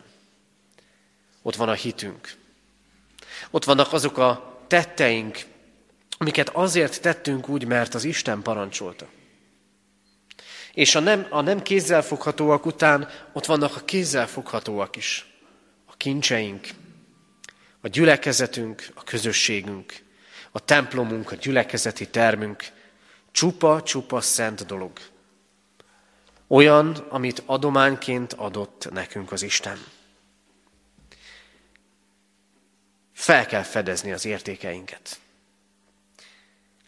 Ott 1.42 1.56
van 1.56 1.70
a 1.70 1.74
hitünk. 1.74 2.34
Ott 3.52 3.64
vannak 3.64 3.94
azok 3.94 4.18
a 4.18 4.60
tetteink, 4.68 5.40
amiket 6.18 6.50
azért 6.50 7.02
tettünk 7.02 7.50
úgy, 7.50 7.66
mert 7.66 7.94
az 7.94 8.04
Isten 8.04 8.42
parancsolta. 8.42 9.08
És 10.74 10.96
a 10.96 11.00
nem, 11.00 11.28
a 11.30 11.42
nem 11.42 11.62
kézzelfoghatóak 11.62 12.66
után 12.66 13.10
ott 13.34 13.46
vannak 13.46 13.76
a 13.76 13.86
kézzelfoghatóak 13.86 14.96
is. 14.96 15.26
A 15.86 15.96
kincseink, 15.98 16.68
a 17.82 17.88
gyülekezetünk, 17.88 18.88
a 18.94 19.04
közösségünk, 19.04 20.04
a 20.56 20.60
templomunk, 20.60 21.32
a 21.32 21.36
gyülekezeti 21.36 22.10
termünk. 22.10 22.64
Csupa-csupa 23.32 24.22
szent 24.22 24.66
dolog. 24.66 24.92
Olyan, 26.48 26.96
amit 27.10 27.44
adományként 27.46 28.34
adott 28.34 28.88
nekünk 28.92 29.32
az 29.32 29.42
Isten. 29.42 29.78
Fel 33.14 33.46
kell 33.46 33.64
fedezni 33.64 34.12
az 34.12 34.26
értékeinket. 34.26 35.20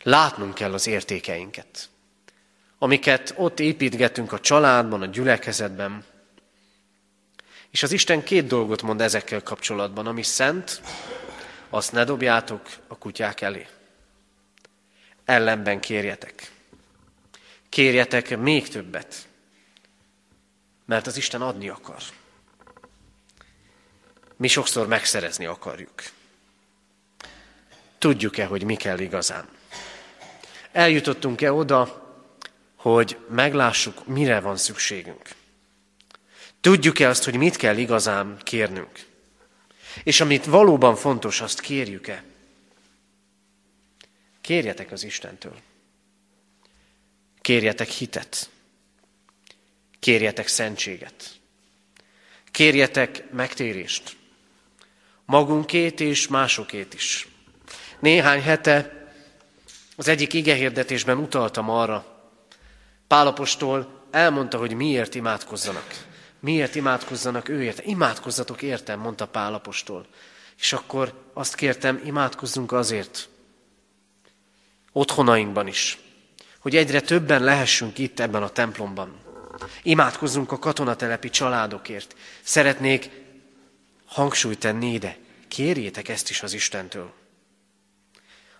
Látnunk 0.03 0.53
kell 0.53 0.73
az 0.73 0.87
értékeinket 0.87 1.89
amiket 2.85 3.33
ott 3.37 3.59
építgetünk 3.59 4.31
a 4.31 4.39
családban, 4.39 5.01
a 5.01 5.05
gyülekezetben. 5.05 6.03
És 7.71 7.83
az 7.83 7.91
Isten 7.91 8.23
két 8.23 8.47
dolgot 8.47 8.81
mond 8.81 9.01
ezekkel 9.01 9.43
kapcsolatban. 9.43 10.07
Ami 10.07 10.23
szent, 10.23 10.81
azt 11.75 11.91
ne 11.91 12.03
dobjátok 12.03 12.61
a 12.87 12.97
kutyák 12.97 13.41
elé. 13.41 13.67
Ellenben 15.25 15.79
kérjetek. 15.79 16.51
Kérjetek 17.69 18.37
még 18.37 18.67
többet, 18.67 19.27
mert 20.85 21.07
az 21.07 21.17
Isten 21.17 21.41
adni 21.41 21.69
akar. 21.69 22.01
Mi 24.35 24.47
sokszor 24.47 24.87
megszerezni 24.87 25.45
akarjuk. 25.45 26.03
Tudjuk-e, 27.97 28.45
hogy 28.45 28.63
mi 28.63 28.75
kell 28.75 28.99
igazán? 28.99 29.47
Eljutottunk-e 30.71 31.53
oda, 31.53 32.13
hogy 32.75 33.17
meglássuk, 33.29 34.07
mire 34.07 34.39
van 34.39 34.57
szükségünk. 34.57 35.29
Tudjuk-e 36.61 37.07
azt, 37.07 37.23
hogy 37.23 37.35
mit 37.35 37.55
kell 37.55 37.77
igazán 37.77 38.37
kérnünk? 38.43 39.13
És 40.03 40.21
amit 40.21 40.45
valóban 40.45 40.95
fontos, 40.95 41.41
azt 41.41 41.59
kérjük-e? 41.59 42.23
Kérjetek 44.41 44.91
az 44.91 45.03
Istentől. 45.03 45.55
Kérjetek 47.41 47.89
hitet. 47.89 48.49
Kérjetek 49.99 50.47
szentséget. 50.47 51.39
Kérjetek 52.51 53.31
megtérést. 53.31 54.15
Magunkét 55.25 55.99
és 55.99 56.27
másokét 56.27 56.93
is. 56.93 57.27
Néhány 57.99 58.41
hete 58.41 59.07
az 59.95 60.07
egyik 60.07 60.33
igehirdetésben 60.33 61.17
utaltam 61.17 61.69
arra, 61.69 62.15
Pálapostól 63.07 64.03
elmondta, 64.11 64.57
hogy 64.57 64.73
miért 64.73 65.15
imádkozzanak. 65.15 66.14
Miért 66.45 66.75
imádkozzanak 66.75 67.49
őért? 67.49 67.85
Imádkozzatok 67.85 68.61
értem, 68.61 68.99
mondta 68.99 69.27
Pálapostól. 69.27 70.05
És 70.59 70.73
akkor 70.73 71.13
azt 71.33 71.55
kértem, 71.55 72.01
imádkozzunk 72.05 72.71
azért, 72.71 73.29
otthonainkban 74.91 75.67
is, 75.67 75.97
hogy 76.59 76.75
egyre 76.75 77.01
többen 77.01 77.43
lehessünk 77.43 77.97
itt 77.97 78.19
ebben 78.19 78.43
a 78.43 78.49
templomban. 78.49 79.19
Imádkozzunk 79.83 80.51
a 80.51 80.59
katonatelepi 80.59 81.29
családokért. 81.29 82.15
Szeretnék 82.41 83.09
hangsúlyt 84.05 84.59
tenni 84.59 84.93
ide. 84.93 85.17
Kérjétek 85.47 86.07
ezt 86.07 86.29
is 86.29 86.41
az 86.41 86.53
Istentől. 86.53 87.13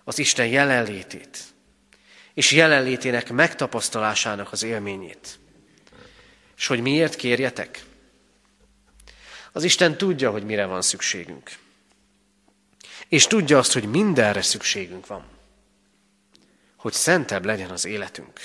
Az 0.04 0.18
Isten 0.18 0.46
jelenlétét, 0.46 1.38
és 2.34 2.52
jelenlétének 2.52 3.32
megtapasztalásának 3.32 4.52
az 4.52 4.62
élményét. 4.62 5.38
És 6.56 6.66
hogy 6.66 6.80
miért 6.80 7.14
kérjetek? 7.14 7.84
Az 9.52 9.64
Isten 9.64 9.96
tudja, 9.96 10.30
hogy 10.30 10.44
mire 10.44 10.64
van 10.66 10.82
szükségünk. 10.82 11.58
És 13.08 13.26
tudja 13.26 13.58
azt, 13.58 13.72
hogy 13.72 13.84
mindenre 13.84 14.42
szükségünk 14.42 15.06
van. 15.06 15.24
Hogy 16.76 16.92
szentebb 16.92 17.44
legyen 17.44 17.70
az 17.70 17.84
életünk. 17.84 18.40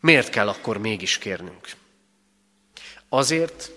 Miért 0.00 0.28
kell 0.28 0.48
akkor 0.48 0.78
mégis 0.78 1.18
kérnünk? 1.18 1.68
Azért, 3.08 3.70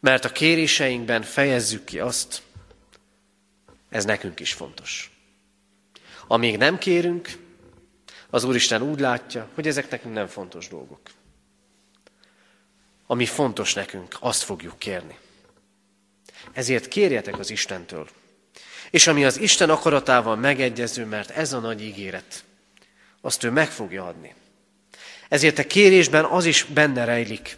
mert 0.00 0.24
a 0.24 0.32
kéréseinkben 0.32 1.22
fejezzük 1.22 1.84
ki 1.84 1.98
azt, 1.98 2.42
ez 3.88 4.04
nekünk 4.04 4.40
is 4.40 4.52
fontos. 4.52 5.18
Amíg 6.26 6.56
nem 6.56 6.78
kérünk, 6.78 7.28
az 8.30 8.44
Úristen 8.44 8.82
úgy 8.82 9.00
látja, 9.00 9.48
hogy 9.54 9.66
ezek 9.66 9.90
nekünk 9.90 10.14
nem 10.14 10.26
fontos 10.26 10.68
dolgok. 10.68 11.00
Ami 13.06 13.26
fontos 13.26 13.74
nekünk, 13.74 14.16
azt 14.20 14.42
fogjuk 14.42 14.78
kérni. 14.78 15.18
Ezért 16.52 16.88
kérjetek 16.88 17.38
az 17.38 17.50
Istentől. 17.50 18.08
És 18.90 19.06
ami 19.06 19.24
az 19.24 19.38
Isten 19.38 19.70
akaratával 19.70 20.36
megegyező, 20.36 21.04
mert 21.04 21.30
ez 21.30 21.52
a 21.52 21.58
nagy 21.58 21.82
ígéret, 21.82 22.44
azt 23.20 23.44
ő 23.44 23.50
meg 23.50 23.70
fogja 23.70 24.06
adni. 24.06 24.34
Ezért 25.28 25.58
a 25.58 25.66
kérésben 25.66 26.24
az 26.24 26.44
is 26.44 26.64
benne 26.64 27.04
rejlik. 27.04 27.56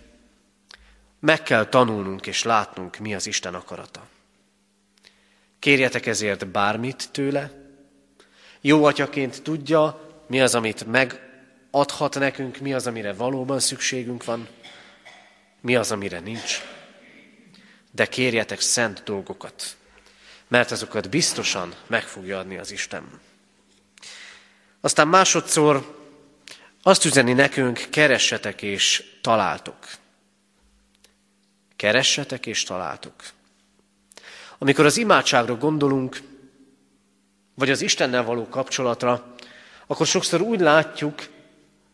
Meg 1.21 1.43
kell 1.43 1.69
tanulnunk 1.69 2.27
és 2.27 2.43
látnunk, 2.43 2.97
mi 2.99 3.15
az 3.15 3.27
Isten 3.27 3.55
akarata. 3.55 4.07
Kérjetek 5.59 6.07
ezért 6.07 6.47
bármit 6.47 7.09
tőle. 7.13 7.51
Jó 8.61 8.85
atyaként 8.85 9.43
tudja, 9.43 10.01
mi 10.27 10.41
az, 10.41 10.55
amit 10.55 10.87
megadhat 10.87 12.19
nekünk, 12.19 12.59
mi 12.59 12.75
az, 12.75 12.87
amire 12.87 13.13
valóban 13.13 13.61
szükségünk 13.61 14.25
van, 14.25 14.49
mi 15.67 15.77
az, 15.77 15.91
amire 15.91 16.21
nincs. 16.21 16.63
De 17.91 18.07
kérjetek 18.07 18.61
szent 18.61 19.03
dolgokat, 19.05 19.77
mert 20.49 20.71
azokat 20.71 21.11
biztosan 21.11 21.75
meg 21.87 22.03
fogja 22.03 22.39
adni 22.39 22.57
az 22.57 22.71
Isten. 22.71 23.21
Aztán 24.81 25.09
másodszor 25.09 25.97
azt 26.83 27.05
üzeni 27.05 27.33
nekünk, 27.33 27.87
keressetek 27.91 28.63
és 28.63 29.05
találtok. 29.21 29.77
Keressetek 31.77 32.47
és 32.47 32.63
találtok. 32.63 33.15
Amikor 34.59 34.85
az 34.85 34.97
imádságra 34.97 35.57
gondolunk, 35.57 36.21
vagy 37.55 37.71
az 37.71 37.81
Istennel 37.81 38.25
való 38.25 38.49
kapcsolatra, 38.49 39.35
akkor 39.87 40.07
sokszor 40.07 40.41
úgy 40.41 40.61
látjuk, 40.61 41.27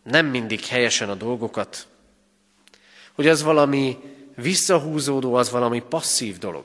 nem 0.03 0.27
mindig 0.27 0.65
helyesen 0.65 1.09
a 1.09 1.15
dolgokat, 1.15 1.87
hogy 3.13 3.29
az 3.29 3.43
valami 3.43 3.99
visszahúzódó, 4.37 5.35
az 5.35 5.51
valami 5.51 5.81
passzív 5.81 6.39
dolog. 6.39 6.65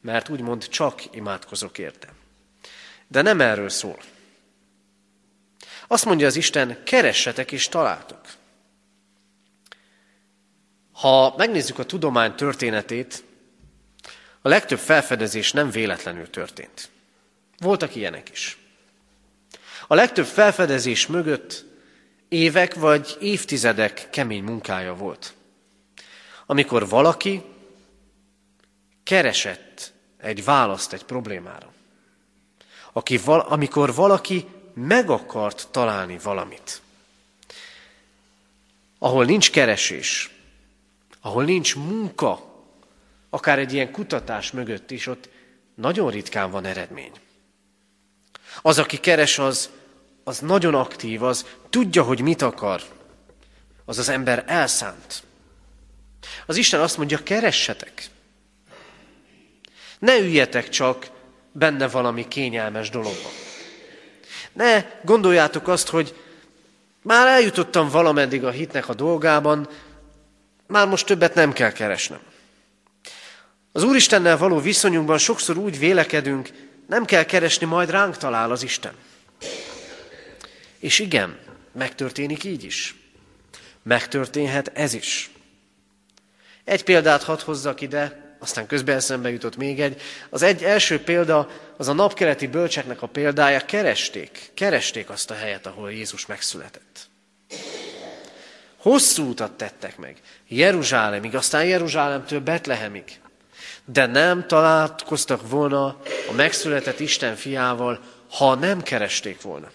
Mert 0.00 0.28
úgymond 0.28 0.68
csak 0.68 1.14
imádkozok 1.14 1.78
érte. 1.78 2.12
De 3.08 3.22
nem 3.22 3.40
erről 3.40 3.68
szól. 3.68 3.98
Azt 5.86 6.04
mondja 6.04 6.26
az 6.26 6.36
Isten, 6.36 6.82
keressetek 6.84 7.52
és 7.52 7.68
találtok. 7.68 8.20
Ha 10.92 11.34
megnézzük 11.36 11.78
a 11.78 11.86
tudomány 11.86 12.34
történetét, 12.34 13.24
a 14.42 14.48
legtöbb 14.48 14.78
felfedezés 14.78 15.52
nem 15.52 15.70
véletlenül 15.70 16.30
történt. 16.30 16.90
Voltak 17.58 17.94
ilyenek 17.94 18.30
is. 18.30 18.58
A 19.86 19.94
legtöbb 19.94 20.26
felfedezés 20.26 21.06
mögött 21.06 21.64
évek 22.32 22.74
vagy 22.74 23.16
évtizedek 23.20 24.10
kemény 24.10 24.42
munkája 24.42 24.94
volt. 24.94 25.34
Amikor 26.46 26.88
valaki 26.88 27.42
keresett 29.02 29.92
egy 30.18 30.44
választ 30.44 30.92
egy 30.92 31.04
problémára. 31.04 31.72
Aki, 32.92 33.20
amikor 33.26 33.94
valaki 33.94 34.46
meg 34.74 35.10
akart 35.10 35.68
találni 35.70 36.18
valamit. 36.18 36.82
Ahol 38.98 39.24
nincs 39.24 39.50
keresés, 39.50 40.30
ahol 41.20 41.44
nincs 41.44 41.76
munka, 41.76 42.64
akár 43.30 43.58
egy 43.58 43.72
ilyen 43.72 43.92
kutatás 43.92 44.50
mögött 44.50 44.90
is, 44.90 45.06
ott 45.06 45.28
nagyon 45.74 46.10
ritkán 46.10 46.50
van 46.50 46.64
eredmény. 46.64 47.12
Az, 48.62 48.78
aki 48.78 48.96
keres, 49.00 49.38
az, 49.38 49.70
az 50.24 50.38
nagyon 50.38 50.74
aktív, 50.74 51.22
az 51.22 51.46
tudja, 51.70 52.02
hogy 52.02 52.20
mit 52.20 52.42
akar. 52.42 52.82
Az 53.84 53.98
az 53.98 54.08
ember 54.08 54.44
elszánt. 54.46 55.22
Az 56.46 56.56
Isten 56.56 56.80
azt 56.80 56.96
mondja, 56.96 57.22
keressetek. 57.22 58.10
Ne 59.98 60.18
üljetek 60.18 60.68
csak 60.68 61.10
benne 61.52 61.88
valami 61.88 62.28
kényelmes 62.28 62.90
dologban. 62.90 63.32
Ne 64.52 64.84
gondoljátok 65.04 65.68
azt, 65.68 65.88
hogy 65.88 66.14
már 67.02 67.26
eljutottam 67.26 67.88
valameddig 67.88 68.44
a 68.44 68.50
hitnek 68.50 68.88
a 68.88 68.94
dolgában, 68.94 69.68
már 70.66 70.88
most 70.88 71.06
többet 71.06 71.34
nem 71.34 71.52
kell 71.52 71.72
keresnem. 71.72 72.20
Az 73.72 73.82
Úristennel 73.82 74.36
való 74.36 74.60
viszonyunkban 74.60 75.18
sokszor 75.18 75.56
úgy 75.56 75.78
vélekedünk, 75.78 76.50
nem 76.88 77.04
kell 77.04 77.24
keresni, 77.24 77.66
majd 77.66 77.90
ránk 77.90 78.16
talál 78.16 78.50
az 78.50 78.62
Isten. 78.62 78.92
És 80.82 80.98
igen, 80.98 81.38
megtörténik 81.72 82.44
így 82.44 82.64
is. 82.64 82.94
Megtörténhet 83.82 84.70
ez 84.74 84.94
is. 84.94 85.30
Egy 86.64 86.84
példát 86.84 87.22
hadd 87.22 87.42
hozzak 87.44 87.80
ide, 87.80 88.36
aztán 88.38 88.66
közben 88.66 88.96
eszembe 88.96 89.30
jutott 89.30 89.56
még 89.56 89.80
egy. 89.80 90.00
Az 90.30 90.42
egy 90.42 90.62
első 90.62 91.00
példa, 91.00 91.48
az 91.76 91.88
a 91.88 91.92
napkeleti 91.92 92.46
bölcseknek 92.46 93.02
a 93.02 93.06
példája, 93.06 93.64
keresték, 93.64 94.50
keresték 94.54 95.10
azt 95.10 95.30
a 95.30 95.34
helyet, 95.34 95.66
ahol 95.66 95.92
Jézus 95.92 96.26
megszületett. 96.26 97.08
Hosszú 98.76 99.28
utat 99.28 99.52
tettek 99.52 99.96
meg, 99.96 100.16
Jeruzsálemig, 100.48 101.34
aztán 101.34 101.64
Jeruzsálemtől 101.64 102.40
Betlehemig. 102.40 103.20
De 103.84 104.06
nem 104.06 104.46
találkoztak 104.46 105.48
volna 105.48 105.86
a 106.28 106.32
megszületett 106.36 107.00
Isten 107.00 107.36
fiával, 107.36 108.00
ha 108.30 108.54
nem 108.54 108.82
keresték 108.82 109.42
volna. 109.42 109.70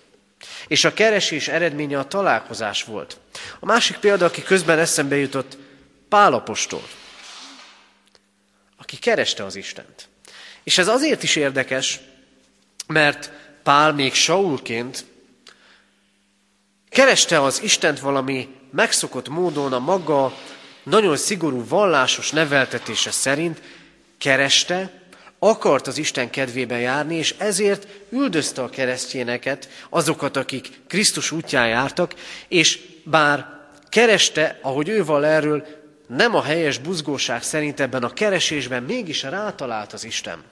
És 0.68 0.84
a 0.84 0.94
keresés 0.94 1.48
eredménye 1.48 2.00
a 2.00 2.08
találkozás 2.08 2.84
volt. 2.84 3.18
A 3.60 3.66
másik 3.66 3.98
példa, 3.98 4.26
aki 4.26 4.44
közben 4.44 4.80
eszembe 4.80 5.16
jutott, 5.16 5.58
Pálapostól, 6.10 6.88
aki 8.78 8.98
kereste 8.98 9.46
az 9.46 9.56
Istent. 9.56 10.08
És 10.64 10.78
ez 10.78 10.88
azért 10.88 11.24
is 11.24 11.36
érdekes, 11.36 12.00
mert 12.88 13.32
Pál 13.64 13.94
még 13.94 14.14
Saulként 14.14 15.06
kereste 16.90 17.42
az 17.42 17.62
Istent 17.62 18.00
valami 18.00 18.56
megszokott 18.72 19.30
módon 19.30 19.74
a 19.74 19.80
maga 19.80 20.38
nagyon 20.84 21.18
szigorú 21.18 21.68
vallásos 21.68 22.32
neveltetése 22.32 23.12
szerint, 23.12 23.62
kereste, 24.18 25.07
akart 25.40 25.88
az 25.88 25.98
Isten 25.98 26.30
kedvében 26.30 26.80
járni, 26.80 27.16
és 27.16 27.36
ezért 27.38 27.88
üldözte 28.10 28.64
a 28.64 28.70
keresztjéneket, 28.70 29.70
azokat, 29.90 30.38
akik 30.38 30.80
Krisztus 30.88 31.32
útján 31.32 31.68
jártak, 31.68 32.14
és 32.48 32.82
bár 33.04 33.56
kereste, 33.90 34.60
ahogy 34.62 34.90
ő 34.90 35.06
val 35.06 35.26
erről, 35.26 35.66
nem 36.08 36.36
a 36.36 36.44
helyes 36.44 36.78
buzgóság 36.78 37.44
szerint 37.44 37.80
ebben 37.80 38.04
a 38.04 38.14
keresésben 38.14 38.84
mégis 38.84 39.24
rátalált 39.24 39.94
az 39.94 40.04
Isten. 40.04 40.44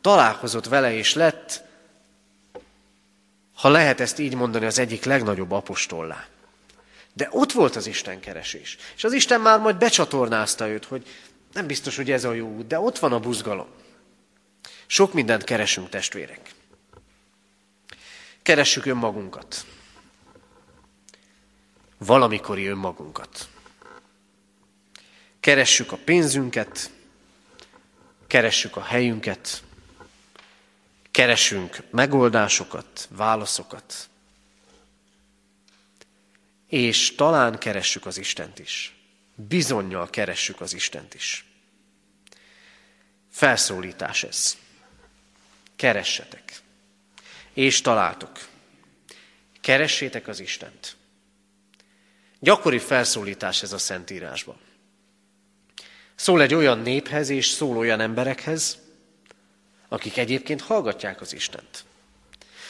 Találkozott 0.00 0.66
vele, 0.66 0.92
és 0.92 1.14
lett, 1.14 1.62
ha 3.54 3.68
lehet 3.68 4.00
ezt 4.00 4.18
így 4.18 4.34
mondani, 4.34 4.66
az 4.66 4.78
egyik 4.78 5.04
legnagyobb 5.04 5.50
apostollá. 5.50 6.24
De 7.14 7.28
ott 7.30 7.52
volt 7.52 7.76
az 7.76 7.86
Isten 7.86 8.20
keresés. 8.20 8.76
És 8.96 9.04
az 9.04 9.12
Isten 9.12 9.40
már 9.40 9.58
majd 9.58 9.76
becsatornázta 9.76 10.68
őt, 10.68 10.84
hogy 10.84 11.06
nem 11.52 11.66
biztos, 11.66 11.96
hogy 11.96 12.10
ez 12.10 12.24
a 12.24 12.32
jó 12.32 12.48
út, 12.48 12.66
de 12.66 12.78
ott 12.78 12.98
van 12.98 13.12
a 13.12 13.20
buzgalom. 13.20 13.68
Sok 14.86 15.12
mindent 15.12 15.44
keresünk, 15.44 15.88
testvérek. 15.88 16.54
Keressük 18.42 18.86
önmagunkat. 18.86 19.66
Valamikori 21.98 22.66
önmagunkat. 22.66 23.48
Keressük 25.40 25.92
a 25.92 25.96
pénzünket, 25.96 26.90
keressük 28.26 28.76
a 28.76 28.82
helyünket, 28.82 29.62
keresünk 31.10 31.76
megoldásokat, 31.90 33.08
válaszokat, 33.10 34.08
és 36.68 37.14
talán 37.14 37.58
keressük 37.58 38.06
az 38.06 38.18
Istent 38.18 38.58
is. 38.58 39.01
Bizonyal 39.34 40.10
keressük 40.10 40.60
az 40.60 40.74
Istent 40.74 41.14
is. 41.14 41.44
Felszólítás 43.30 44.22
ez. 44.22 44.56
Keressetek. 45.76 46.60
És 47.52 47.80
találtok. 47.80 48.48
Keressétek 49.60 50.28
az 50.28 50.40
Istent. 50.40 50.96
Gyakori 52.38 52.78
felszólítás 52.78 53.62
ez 53.62 53.72
a 53.72 53.78
Szentírásban. 53.78 54.56
Szól 56.14 56.42
egy 56.42 56.54
olyan 56.54 56.78
néphez 56.78 57.28
és 57.28 57.46
szól 57.46 57.76
olyan 57.76 58.00
emberekhez, 58.00 58.78
akik 59.88 60.16
egyébként 60.16 60.60
hallgatják 60.60 61.20
az 61.20 61.32
Istent. 61.32 61.84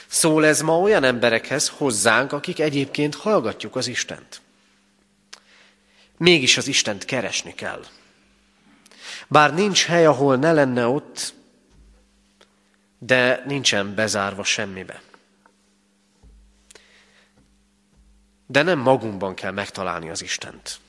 Szól 0.06 0.46
ez 0.46 0.60
ma 0.60 0.78
olyan 0.78 1.04
emberekhez, 1.04 1.68
hozzánk, 1.68 2.32
akik 2.32 2.60
egyébként 2.60 3.14
hallgatjuk 3.14 3.76
az 3.76 3.86
Istent. 3.86 4.40
Mégis 6.22 6.56
az 6.56 6.66
Istent 6.66 7.04
keresni 7.04 7.54
kell. 7.54 7.84
Bár 9.28 9.54
nincs 9.54 9.84
hely, 9.84 10.06
ahol 10.06 10.36
ne 10.36 10.52
lenne 10.52 10.86
ott, 10.86 11.34
de 12.98 13.42
nincsen 13.46 13.94
bezárva 13.94 14.44
semmibe. 14.44 15.02
De 18.46 18.62
nem 18.62 18.78
magunkban 18.78 19.34
kell 19.34 19.50
megtalálni 19.50 20.10
az 20.10 20.22
Istent. 20.22 20.80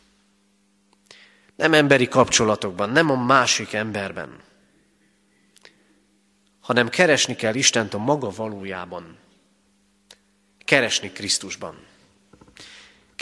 Nem 1.55 1.73
emberi 1.73 2.07
kapcsolatokban, 2.07 2.89
nem 2.89 3.09
a 3.09 3.23
másik 3.23 3.73
emberben, 3.73 4.39
hanem 6.59 6.89
keresni 6.89 7.35
kell 7.35 7.55
Istent 7.55 7.93
a 7.93 7.97
maga 7.97 8.29
valójában. 8.29 9.17
Keresni 10.65 11.11
Krisztusban. 11.11 11.91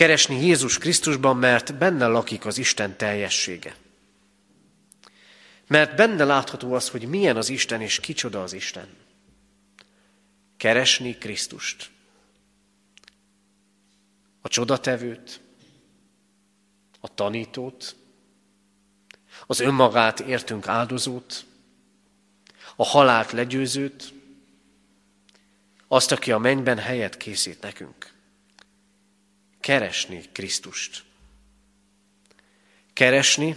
Keresni 0.01 0.45
Jézus 0.45 0.77
Krisztusban, 0.77 1.37
mert 1.37 1.77
benne 1.77 2.07
lakik 2.07 2.45
az 2.45 2.57
Isten 2.57 2.97
teljessége. 2.97 3.75
Mert 5.67 5.95
benne 5.95 6.23
látható 6.23 6.73
az, 6.73 6.89
hogy 6.89 7.07
milyen 7.07 7.37
az 7.37 7.49
Isten 7.49 7.81
és 7.81 7.99
kicsoda 7.99 8.43
az 8.43 8.53
Isten. 8.53 8.87
Keresni 10.57 11.17
Krisztust. 11.17 11.89
A 14.41 14.47
csodatevőt, 14.47 15.41
a 16.99 17.13
tanítót, 17.13 17.95
az 19.47 19.59
önmagát 19.59 20.19
értünk 20.19 20.67
áldozót, 20.67 21.45
a 22.75 22.85
halált 22.85 23.31
legyőzőt, 23.31 24.13
azt, 25.87 26.11
aki 26.11 26.31
a 26.31 26.37
mennyben 26.37 26.77
helyet 26.77 27.17
készít 27.17 27.61
nekünk. 27.61 28.10
Keresni 29.71 30.23
Krisztust. 30.31 31.03
Keresni, 32.93 33.55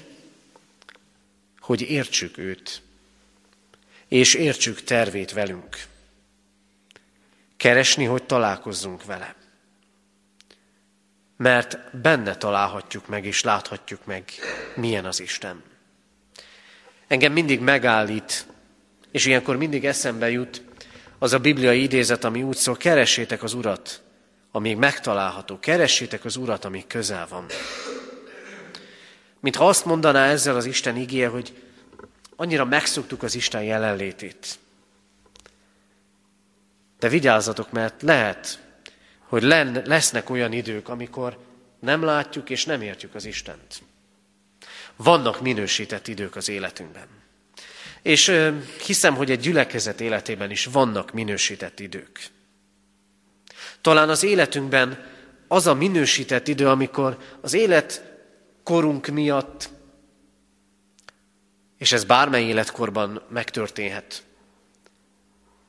hogy 1.59 1.81
értsük 1.81 2.38
őt, 2.38 2.83
és 4.09 4.35
értsük 4.35 4.83
tervét 4.83 5.33
velünk. 5.33 5.87
Keresni, 7.57 8.05
hogy 8.05 8.22
találkozzunk 8.22 9.05
vele. 9.05 9.35
Mert 11.37 12.00
benne 12.00 12.37
találhatjuk 12.37 13.07
meg, 13.07 13.24
és 13.24 13.42
láthatjuk 13.42 14.05
meg, 14.05 14.31
milyen 14.74 15.05
az 15.05 15.20
Isten. 15.20 15.62
Engem 17.07 17.33
mindig 17.33 17.61
megállít 17.61 18.46
és 19.11 19.27
ilyenkor 19.27 19.57
mindig 19.57 19.85
eszembe 19.85 20.31
jut 20.31 20.62
az 21.18 21.33
a 21.33 21.38
bibliai 21.38 21.83
idézet, 21.83 22.24
ami 22.24 22.42
úgy 22.42 22.57
szól, 22.57 22.77
keressétek 22.77 23.42
az 23.42 23.55
Urat, 23.55 24.03
amíg 24.55 24.77
megtalálható, 24.77 25.59
keressétek 25.59 26.25
az 26.25 26.37
Urat, 26.37 26.64
amíg 26.64 26.87
közel 26.87 27.27
van. 27.29 27.47
Mintha 29.40 29.69
azt 29.69 29.85
mondaná 29.85 30.27
ezzel 30.27 30.57
az 30.57 30.64
Isten 30.64 30.97
igéje, 30.97 31.29
hogy 31.29 31.62
annyira 32.37 32.64
megszoktuk 32.64 33.23
az 33.23 33.35
Isten 33.35 33.62
jelenlétét. 33.62 34.59
De 36.99 37.09
vigyázzatok, 37.09 37.73
mert 37.73 38.03
lehet, 38.03 38.59
hogy 39.19 39.43
lesznek 39.85 40.31
olyan 40.31 40.53
idők, 40.53 40.88
amikor 40.88 41.38
nem 41.81 42.03
látjuk 42.03 42.51
és 42.51 42.64
nem 42.64 42.83
értjük 42.83 43.14
az 43.14 43.25
Istent. 43.25 43.83
Vannak 44.97 45.40
minősített 45.40 46.09
idők 46.09 46.37
az 46.37 46.49
életünkben. 46.49 47.07
És 48.03 48.40
hiszem, 48.87 49.14
hogy 49.14 49.31
egy 49.31 49.40
gyülekezet 49.40 50.01
életében 50.01 50.51
is 50.51 50.64
vannak 50.64 51.12
minősített 51.12 51.81
idők. 51.81 52.33
Talán 53.85 54.09
az 54.09 54.23
életünkben 54.23 55.05
az 55.49 55.66
a 55.66 55.75
minősített 55.75 56.49
idő, 56.49 56.68
amikor 56.68 57.18
az 57.40 57.53
élet 57.53 58.03
korunk 58.62 59.07
miatt, 59.07 59.68
és 61.79 61.92
ez 61.92 62.05
bármely 62.05 62.42
életkorban 62.42 63.23
megtörténhet, 63.29 64.23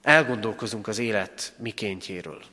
elgondolkozunk 0.02 0.88
az 0.88 0.98
élet 0.98 1.54
mikéntjéről. 1.58 2.44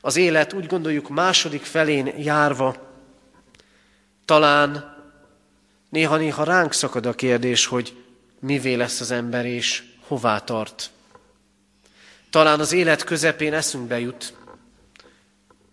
Az 0.00 0.16
élet 0.16 0.52
úgy 0.52 0.66
gondoljuk 0.66 1.08
második 1.08 1.62
felén 1.62 2.06
járva, 2.18 2.76
talán 4.24 4.96
néha-néha 5.88 6.44
ránk 6.44 6.72
szakad 6.72 7.06
a 7.06 7.14
kérdés, 7.14 7.66
hogy 7.66 8.04
mivé 8.38 8.74
lesz 8.74 9.00
az 9.00 9.10
ember 9.10 9.46
és 9.46 9.84
hová 10.06 10.38
tart. 10.38 10.90
Talán 12.32 12.60
az 12.60 12.72
élet 12.72 13.04
közepén 13.04 13.54
eszünkbe 13.54 13.98
jut. 13.98 14.34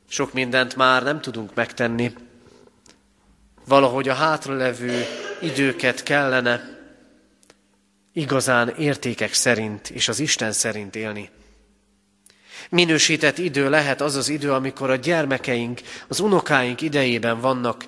Sok 0.10 0.34
mindent 0.34 0.76
már 0.76 1.04
nem 1.04 1.22
tudunk 1.22 1.54
megtenni. 1.54 2.14
Valahogy 3.66 4.10
a 4.10 4.14
hátralevő 4.14 5.06
időket 5.42 6.04
kellene 6.04 6.80
igazán 8.14 8.70
értékek 8.70 9.34
szerint 9.34 9.90
és 9.90 10.08
az 10.08 10.20
Isten 10.20 10.52
szerint 10.52 10.96
élni. 10.96 11.30
Minősített 12.70 13.38
idő 13.38 13.70
lehet 13.70 14.02
az 14.02 14.16
az 14.16 14.30
idő, 14.30 14.52
amikor 14.52 14.90
a 14.90 14.96
gyermekeink, 14.96 15.82
az 16.08 16.20
unokáink 16.20 16.82
idejében 16.82 17.40
vannak 17.40 17.86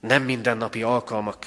nem 0.00 0.22
mindennapi 0.22 0.82
alkalmak. 0.82 1.46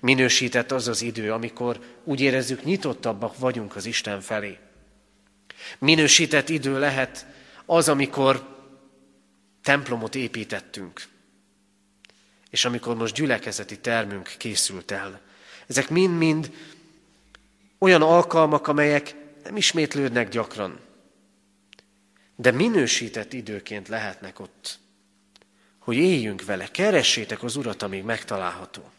Minősített 0.00 0.72
az 0.72 0.88
az 0.88 1.02
idő, 1.02 1.32
amikor 1.32 1.80
úgy 2.04 2.20
érezzük, 2.20 2.64
nyitottabbak 2.64 3.38
vagyunk 3.38 3.76
az 3.76 3.86
Isten 3.86 4.20
felé. 4.20 4.58
Minősített 5.78 6.48
idő 6.48 6.78
lehet 6.78 7.26
az, 7.64 7.88
amikor 7.88 8.56
templomot 9.62 10.14
építettünk, 10.14 11.02
és 12.50 12.64
amikor 12.64 12.96
most 12.96 13.14
gyülekezeti 13.14 13.78
termünk 13.78 14.34
készült 14.38 14.90
el. 14.90 15.20
Ezek 15.66 15.88
mind-mind 15.88 16.52
olyan 17.78 18.02
alkalmak, 18.02 18.68
amelyek 18.68 19.14
nem 19.44 19.56
ismétlődnek 19.56 20.28
gyakran, 20.28 20.80
de 22.36 22.50
minősített 22.50 23.32
időként 23.32 23.88
lehetnek 23.88 24.40
ott, 24.40 24.78
hogy 25.78 25.96
éljünk 25.96 26.44
vele, 26.44 26.66
keressétek 26.66 27.42
az 27.42 27.56
Urat, 27.56 27.82
amíg 27.82 28.02
megtalálható. 28.02 28.90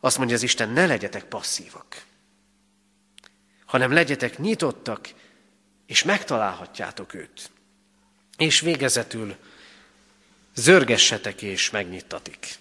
Azt 0.00 0.18
mondja 0.18 0.36
az 0.36 0.42
Isten, 0.42 0.68
ne 0.68 0.86
legyetek 0.86 1.24
passzívak, 1.24 2.04
hanem 3.66 3.92
legyetek 3.92 4.38
nyitottak, 4.38 5.08
és 5.86 6.02
megtalálhatjátok 6.02 7.14
őt. 7.14 7.50
És 8.36 8.60
végezetül 8.60 9.36
zörgessetek 10.54 11.42
és 11.42 11.70
megnyittatik. 11.70 12.54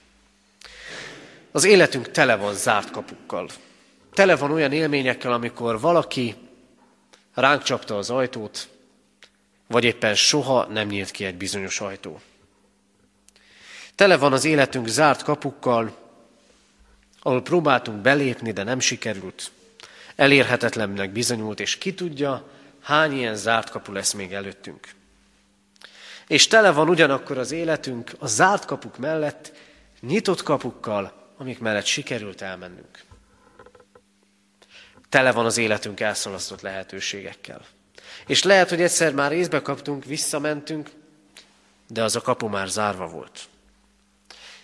Az 1.52 1.64
életünk 1.64 2.12
tele 2.12 2.36
van 2.36 2.54
zárt 2.54 2.92
kapukkal. 2.92 3.50
Tele 4.14 4.36
van 4.36 4.52
olyan 4.52 4.72
élményekkel, 4.72 5.32
amikor 5.32 5.80
valaki 5.80 6.36
ránk 7.34 7.64
csapta 7.64 7.98
az 7.98 8.10
ajtót, 8.10 8.70
vagy 9.68 9.84
éppen 9.84 10.16
soha 10.16 10.66
nem 10.66 10.88
nyílt 10.88 11.12
ki 11.12 11.26
egy 11.26 11.36
bizonyos 11.36 11.82
ajtó. 11.82 12.22
Tele 13.96 14.18
van 14.18 14.34
az 14.34 14.46
életünk 14.46 14.88
zárt 14.88 15.24
kapukkal, 15.24 16.07
ahol 17.28 17.42
próbáltunk 17.42 18.02
belépni, 18.02 18.52
de 18.52 18.64
nem 18.64 18.80
sikerült. 18.80 19.52
Elérhetetlennek 20.16 21.12
bizonyult, 21.12 21.60
és 21.60 21.78
ki 21.78 21.94
tudja, 21.94 22.50
hány 22.82 23.18
ilyen 23.18 23.36
zárt 23.36 23.70
kapu 23.70 23.92
lesz 23.92 24.14
még 24.14 24.34
előttünk. 24.34 24.88
És 26.28 26.48
tele 26.48 26.72
van 26.72 26.90
ugyanakkor 26.90 27.38
az 27.38 27.52
életünk 27.52 28.12
a 28.20 28.28
zárt 28.28 28.66
kapuk 28.66 28.98
mellett 28.98 29.52
nyitott 30.00 30.44
kapukkal, 30.44 31.32
amik 31.38 31.60
mellett 31.60 31.86
sikerült 31.86 32.42
elmennünk. 32.42 33.04
Tele 35.10 35.32
van 35.32 35.46
az 35.46 35.58
életünk 35.58 36.00
elszalasztott 36.00 36.62
lehetőségekkel. 36.62 37.66
És 38.28 38.44
lehet, 38.44 38.70
hogy 38.70 38.82
egyszer 38.82 39.14
már 39.14 39.32
észbe 39.32 39.62
kaptunk, 39.62 40.06
visszamentünk, 40.06 40.90
de 41.88 42.04
az 42.04 42.16
a 42.16 42.22
kapu 42.22 42.48
már 42.48 42.68
zárva 42.68 43.08
volt. 43.08 43.48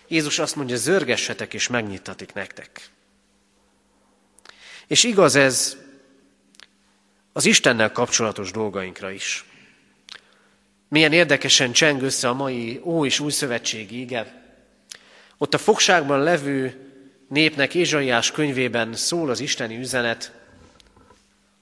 Jézus 0.08 0.38
azt 0.38 0.56
mondja, 0.56 0.76
zörgessetek 0.76 1.54
és 1.54 1.68
megnyitatik 1.68 2.32
nektek. 2.32 2.88
És 4.86 5.04
igaz 5.04 5.34
ez 5.34 5.76
az 7.32 7.44
Istennel 7.44 7.92
kapcsolatos 7.92 8.50
dolgainkra 8.50 9.10
is. 9.10 9.44
Milyen 10.88 11.12
érdekesen 11.12 11.72
cseng 11.72 12.02
össze 12.02 12.28
a 12.28 12.34
mai 12.34 12.80
Ó 12.84 13.04
és 13.04 13.20
Új 13.20 13.30
Szövetségi 13.30 14.00
ige. 14.00 14.42
Ott 15.38 15.54
a 15.54 15.58
fogságban 15.58 16.22
levő 16.22 16.90
népnek 17.28 17.74
Ézsaiás 17.74 18.30
könyvében 18.30 18.94
szól 18.94 19.30
az 19.30 19.40
isteni 19.40 19.78
üzenet, 19.78 20.32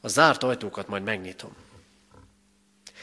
a 0.01 0.09
zárt 0.09 0.43
ajtókat 0.43 0.89
majd 0.89 1.03
megnyitom. 1.03 1.57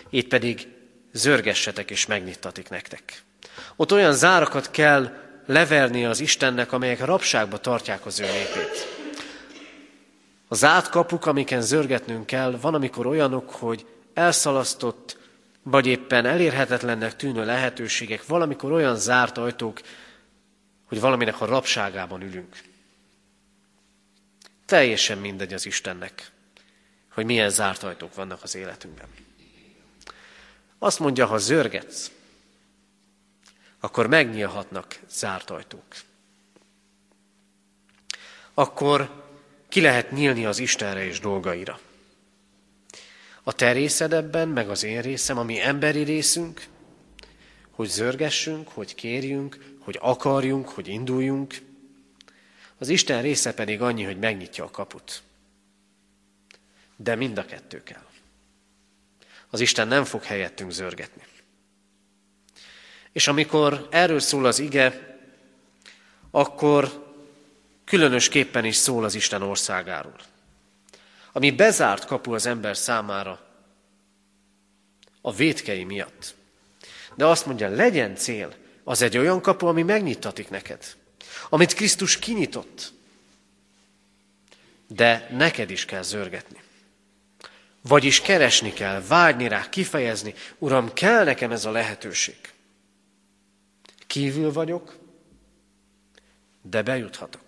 Itt 0.10 0.28
pedig 0.28 0.68
zörgessetek 1.12 1.92
és 1.92 2.06
megnyittatik 2.06 2.70
nektek. 2.70 3.22
Ott 3.76 3.92
olyan 3.92 4.14
zárakat 4.14 4.72
kell 4.72 5.29
leverni 5.50 6.06
az 6.06 6.20
Istennek, 6.20 6.72
amelyek 6.72 7.06
rabságba 7.06 7.58
tartják 7.58 8.06
az 8.06 8.20
ő 8.20 8.26
népét. 8.26 8.98
A 10.48 10.56
zárt 10.56 10.96
amiken 11.26 11.62
zörgetnünk 11.62 12.26
kell, 12.26 12.58
van, 12.62 12.74
amikor 12.74 13.06
olyanok, 13.06 13.50
hogy 13.50 13.86
elszalasztott, 14.14 15.18
vagy 15.64 15.88
éppen 15.88 16.26
elérhetetlennek 16.26 17.16
tűnő 17.16 17.46
lehetőségek, 17.46 18.26
valamikor 18.26 18.72
olyan 18.72 18.96
zárt 18.96 19.38
ajtók, 19.38 19.82
hogy 20.86 21.00
valaminek 21.00 21.42
a 21.42 21.46
rabságában 21.46 22.22
ülünk. 22.22 22.58
Teljesen 24.66 25.18
mindegy 25.18 25.54
az 25.54 25.66
Istennek, 25.66 26.32
hogy 27.14 27.26
milyen 27.26 27.50
zárt 27.50 27.84
ajtók 27.84 28.16
vannak 28.16 28.44
az 28.44 28.56
életünkben. 28.56 29.08
Azt 30.80 31.00
mondja, 31.00 31.26
ha 31.26 31.38
zörgetsz, 31.38 32.12
akkor 33.80 34.08
megnyílhatnak 34.08 35.00
zárt 35.10 35.50
ajtók. 35.50 35.86
Akkor 38.54 39.28
ki 39.70 39.82
lehet 39.82 40.12
nyílni 40.12 40.46
az 40.46 40.60
Istenre 40.60 41.06
és 41.06 41.20
dolgaira. 41.20 41.80
A 43.44 43.54
te 43.54 43.72
részed 43.72 44.14
ebben, 44.14 44.48
meg 44.48 44.70
az 44.70 44.84
én 44.84 45.02
részem, 45.02 45.38
ami 45.38 45.62
emberi 45.62 46.04
részünk, 46.04 46.68
hogy 47.70 47.88
zörgessünk, 47.88 48.68
hogy 48.68 48.96
kérjünk, 48.96 49.76
hogy 49.80 49.98
akarjunk, 50.02 50.70
hogy 50.70 50.88
induljunk. 50.88 51.56
Az 52.78 52.90
Isten 52.90 53.22
része 53.22 53.54
pedig 53.54 53.82
annyi, 53.82 54.04
hogy 54.04 54.20
megnyitja 54.20 54.64
a 54.64 54.70
kaput. 54.70 55.22
De 56.96 57.16
mind 57.16 57.38
a 57.38 57.46
kettő 57.46 57.84
kell. 57.84 58.06
Az 59.50 59.60
Isten 59.60 59.88
nem 59.88 60.04
fog 60.04 60.24
helyettünk 60.24 60.72
zörgetni. 60.72 61.24
És 63.12 63.28
amikor 63.28 63.88
erről 63.92 64.20
szól 64.20 64.46
az 64.46 64.60
ige, 64.60 65.18
akkor 66.32 67.08
különösképpen 67.86 68.66
is 68.66 68.76
szól 68.76 69.04
az 69.04 69.16
Isten 69.16 69.42
országáról. 69.42 70.16
Ami 71.32 71.52
bezárt 71.52 72.06
kapu 72.06 72.34
az 72.34 72.46
ember 72.46 72.78
számára 72.78 73.48
a 75.22 75.34
vétkei 75.34 75.84
miatt. 75.84 76.36
De 77.16 77.26
azt 77.26 77.46
mondja, 77.46 77.70
legyen 77.70 78.16
cél, 78.16 78.54
az 78.84 79.02
egy 79.02 79.18
olyan 79.18 79.42
kapu, 79.42 79.68
ami 79.68 79.84
megnyitatik 79.84 80.50
neked. 80.50 80.96
Amit 81.50 81.74
Krisztus 81.74 82.20
kinyitott. 82.20 82.94
De 84.88 85.28
neked 85.32 85.70
is 85.70 85.86
kell 85.86 86.02
zörgetni. 86.02 86.58
Vagyis 87.82 88.22
keresni 88.22 88.74
kell, 88.74 89.02
vágyni 89.08 89.48
rá, 89.48 89.70
kifejezni, 89.70 90.34
Uram, 90.58 90.94
kell 90.94 91.24
nekem 91.24 91.52
ez 91.52 91.66
a 91.66 91.72
lehetőség. 91.72 92.38
Kívül 94.10 94.52
vagyok, 94.52 94.98
de 96.62 96.82
bejuthatok. 96.82 97.44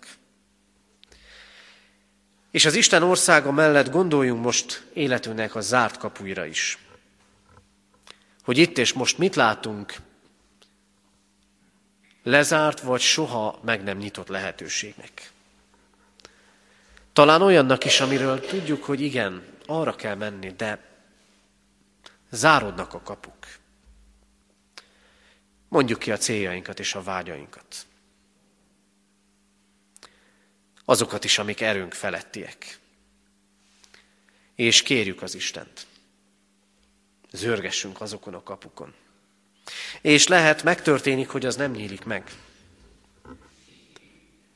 És 2.50 2.64
az 2.64 2.74
Isten 2.74 3.02
országa 3.02 3.52
mellett 3.52 3.90
gondoljunk 3.90 4.44
most 4.44 4.86
életünknek 4.92 5.54
a 5.54 5.60
zárt 5.60 5.96
kapuira 5.96 6.44
is. 6.44 6.78
Hogy 8.44 8.58
itt 8.58 8.78
és 8.78 8.92
most 8.92 9.18
mit 9.18 9.34
látunk 9.34 9.94
lezárt 12.22 12.80
vagy 12.80 13.00
soha 13.00 13.58
meg 13.62 13.82
nem 13.82 13.98
nyitott 13.98 14.28
lehetőségnek. 14.28 15.30
Talán 17.12 17.42
olyannak 17.42 17.84
is, 17.84 18.00
amiről 18.00 18.40
tudjuk, 18.40 18.84
hogy 18.84 19.00
igen, 19.00 19.46
arra 19.66 19.94
kell 19.94 20.14
menni, 20.14 20.52
de 20.52 20.78
zárodnak 22.30 22.94
a 22.94 23.00
kapuk. 23.00 23.60
Mondjuk 25.72 25.98
ki 25.98 26.12
a 26.12 26.16
céljainkat 26.16 26.78
és 26.78 26.94
a 26.94 27.02
vágyainkat. 27.02 27.86
Azokat 30.84 31.24
is, 31.24 31.38
amik 31.38 31.60
erőnk 31.60 31.92
felettiek. 31.92 32.78
És 34.54 34.82
kérjük 34.82 35.22
az 35.22 35.34
Istent. 35.34 35.86
Zörgessünk 37.30 38.00
azokon 38.00 38.34
a 38.34 38.42
kapukon. 38.42 38.94
És 40.00 40.26
lehet, 40.26 40.62
megtörténik, 40.62 41.28
hogy 41.28 41.46
az 41.46 41.56
nem 41.56 41.70
nyílik 41.70 42.04
meg. 42.04 42.32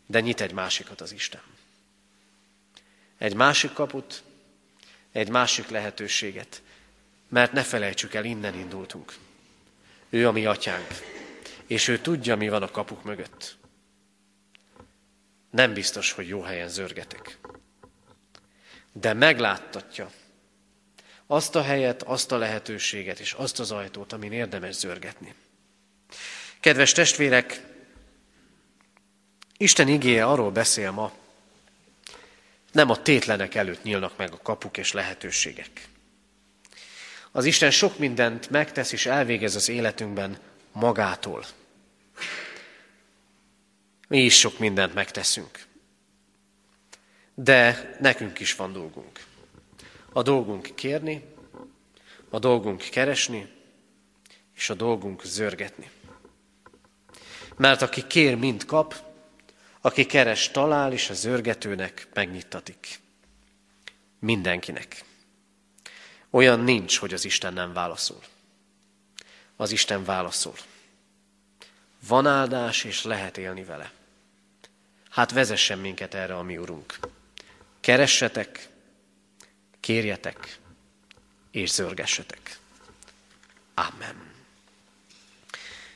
De 0.06 0.20
nyit 0.20 0.40
egy 0.40 0.52
másikat 0.52 1.00
az 1.00 1.12
Isten. 1.12 1.42
Egy 3.18 3.34
másik 3.34 3.72
kaput, 3.72 4.22
egy 5.12 5.28
másik 5.28 5.68
lehetőséget. 5.68 6.62
Mert 7.28 7.52
ne 7.52 7.62
felejtsük 7.62 8.14
el, 8.14 8.24
innen 8.24 8.54
indultunk. 8.54 9.12
Ő 10.16 10.26
a 10.26 10.32
mi 10.32 10.46
atyánk, 10.46 10.86
és 11.66 11.88
ő 11.88 11.98
tudja, 11.98 12.36
mi 12.36 12.48
van 12.48 12.62
a 12.62 12.70
kapuk 12.70 13.04
mögött. 13.04 13.56
Nem 15.50 15.72
biztos, 15.72 16.12
hogy 16.12 16.28
jó 16.28 16.42
helyen 16.42 16.68
zörgetek. 16.68 17.38
De 18.92 19.12
megláttatja 19.12 20.10
azt 21.26 21.54
a 21.54 21.62
helyet, 21.62 22.02
azt 22.02 22.32
a 22.32 22.36
lehetőséget 22.36 23.18
és 23.18 23.32
azt 23.32 23.58
az 23.58 23.70
ajtót, 23.70 24.12
amin 24.12 24.32
érdemes 24.32 24.74
zörgetni. 24.74 25.34
Kedves 26.60 26.92
testvérek, 26.92 27.62
Isten 29.56 29.88
igéje 29.88 30.24
arról 30.26 30.50
beszél 30.50 30.90
ma, 30.90 31.12
nem 32.72 32.90
a 32.90 33.02
tétlenek 33.02 33.54
előtt 33.54 33.82
nyílnak 33.82 34.16
meg 34.16 34.32
a 34.32 34.40
kapuk 34.42 34.76
és 34.76 34.92
lehetőségek. 34.92 35.88
Az 37.36 37.44
Isten 37.44 37.70
sok 37.70 37.98
mindent 37.98 38.50
megtesz 38.50 38.92
és 38.92 39.06
elvégez 39.06 39.54
az 39.54 39.68
életünkben 39.68 40.38
magától. 40.72 41.44
Mi 44.08 44.24
is 44.24 44.38
sok 44.38 44.58
mindent 44.58 44.94
megteszünk. 44.94 45.64
De 47.34 47.96
nekünk 48.00 48.40
is 48.40 48.54
van 48.54 48.72
dolgunk. 48.72 49.24
A 50.12 50.22
dolgunk 50.22 50.70
kérni, 50.74 51.24
a 52.30 52.38
dolgunk 52.38 52.82
keresni, 52.82 53.48
és 54.54 54.70
a 54.70 54.74
dolgunk 54.74 55.24
zörgetni. 55.24 55.90
Mert 57.56 57.82
aki 57.82 58.06
kér, 58.06 58.34
mind 58.34 58.64
kap, 58.64 58.94
aki 59.80 60.06
keres, 60.06 60.50
talál, 60.50 60.92
és 60.92 61.10
a 61.10 61.14
zörgetőnek 61.14 62.08
megnyittatik. 62.14 63.00
Mindenkinek. 64.18 65.04
Olyan 66.30 66.60
nincs, 66.60 66.98
hogy 66.98 67.14
az 67.14 67.24
Isten 67.24 67.52
nem 67.52 67.72
válaszol. 67.72 68.22
Az 69.56 69.70
Isten 69.70 70.04
válaszol. 70.04 70.54
Van 72.06 72.26
áldás, 72.26 72.84
és 72.84 73.02
lehet 73.02 73.38
élni 73.38 73.64
vele. 73.64 73.92
Hát 75.10 75.30
vezessen 75.30 75.78
minket 75.78 76.14
erre 76.14 76.36
a 76.36 76.42
mi 76.42 76.56
Urunk. 76.56 76.98
Keressetek, 77.80 78.68
kérjetek, 79.80 80.58
és 81.50 81.70
zörgessetek. 81.70 82.58
Amen. 83.74 84.34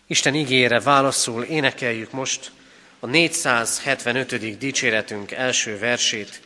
Isten 0.06 0.34
ígére 0.34 0.80
válaszul 0.80 1.44
énekeljük 1.44 2.10
most 2.10 2.52
a 3.00 3.06
475. 3.06 4.58
dicséretünk 4.58 5.30
első 5.30 5.78
versét. 5.78 6.40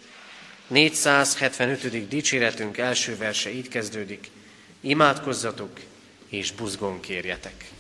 475. 0.68 2.08
dicséretünk 2.08 2.78
első 2.78 3.16
verse 3.16 3.50
így 3.50 3.68
kezdődik. 3.68 4.30
Imádkozzatok, 4.80 5.80
és 6.28 6.52
buzgón 6.52 7.00
kérjetek. 7.00 7.70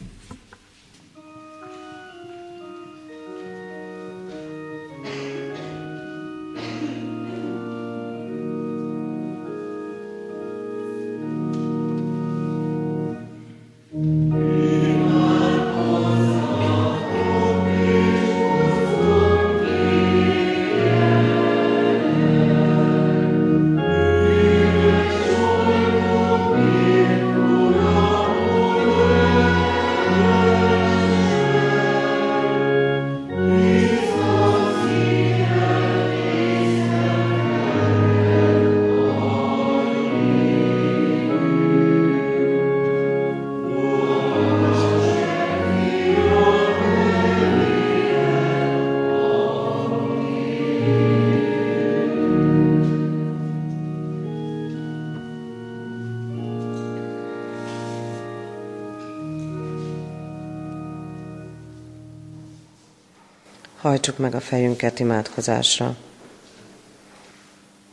Hajtsuk 64.04 64.24
meg 64.24 64.34
a 64.34 64.40
fejünket 64.40 64.98
imádkozásra. 64.98 65.96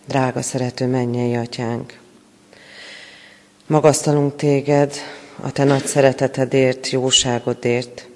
Drága 0.07 0.41
szerető 0.41 0.87
mennyei 0.87 1.35
atyánk, 1.35 1.99
magasztalunk 3.67 4.35
téged 4.35 4.93
a 5.41 5.51
te 5.51 5.63
nagy 5.63 5.85
szeretetedért, 5.85 6.89
jóságodért. 6.89 8.07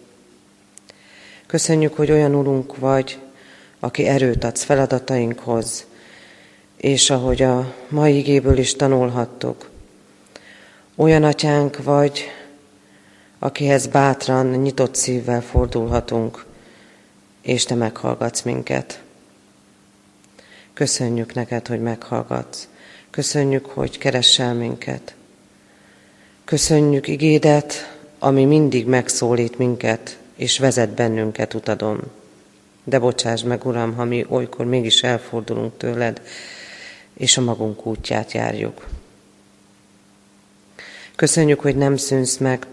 Köszönjük, 1.46 1.96
hogy 1.96 2.12
olyan 2.12 2.36
urunk 2.36 2.78
vagy, 2.78 3.20
aki 3.80 4.08
erőt 4.08 4.44
adsz 4.44 4.64
feladatainkhoz, 4.64 5.86
és 6.78 7.10
ahogy 7.10 7.42
a 7.42 7.74
mai 7.88 8.18
igéből 8.18 8.58
is 8.58 8.76
tanulhattuk, 8.76 9.70
olyan 10.96 11.24
atyánk 11.24 11.84
vagy, 11.84 12.24
akihez 13.40 13.88
bátran, 13.88 14.48
nyitott 14.48 14.96
szívvel 14.96 15.42
fordulhatunk, 15.42 16.46
és 17.46 17.64
Te 17.64 17.76
meghallgatsz 17.76 18.42
minket. 18.42 19.02
Köszönjük 20.74 21.34
neked, 21.34 21.68
hogy 21.68 21.82
meghallgatsz. 21.82 22.68
Köszönjük, 23.10 23.66
hogy 23.66 23.98
keressel 23.98 24.54
minket. 24.54 25.16
Köszönjük 26.46 27.08
igédet, 27.08 27.98
ami 28.20 28.46
mindig 28.46 28.86
megszólít 28.86 29.58
minket, 29.58 30.18
és 30.36 30.60
vezet 30.60 30.90
bennünket 30.90 31.54
utadon. 31.54 32.12
De 32.84 33.00
bocsáss 33.00 33.44
meg, 33.44 33.66
Uram, 33.66 33.94
ha 33.94 34.04
mi 34.04 34.26
olykor 34.30 34.66
mégis 34.66 35.04
elfordulunk 35.04 35.78
tőled, 35.78 36.22
és 37.14 37.38
a 37.38 37.42
magunk 37.42 37.86
útját 37.86 38.32
járjuk. 38.32 38.88
Köszönjük, 41.16 41.60
hogy 41.60 41.76
nem 41.76 41.98
szűnsz 41.98 42.38
meg 42.38 42.68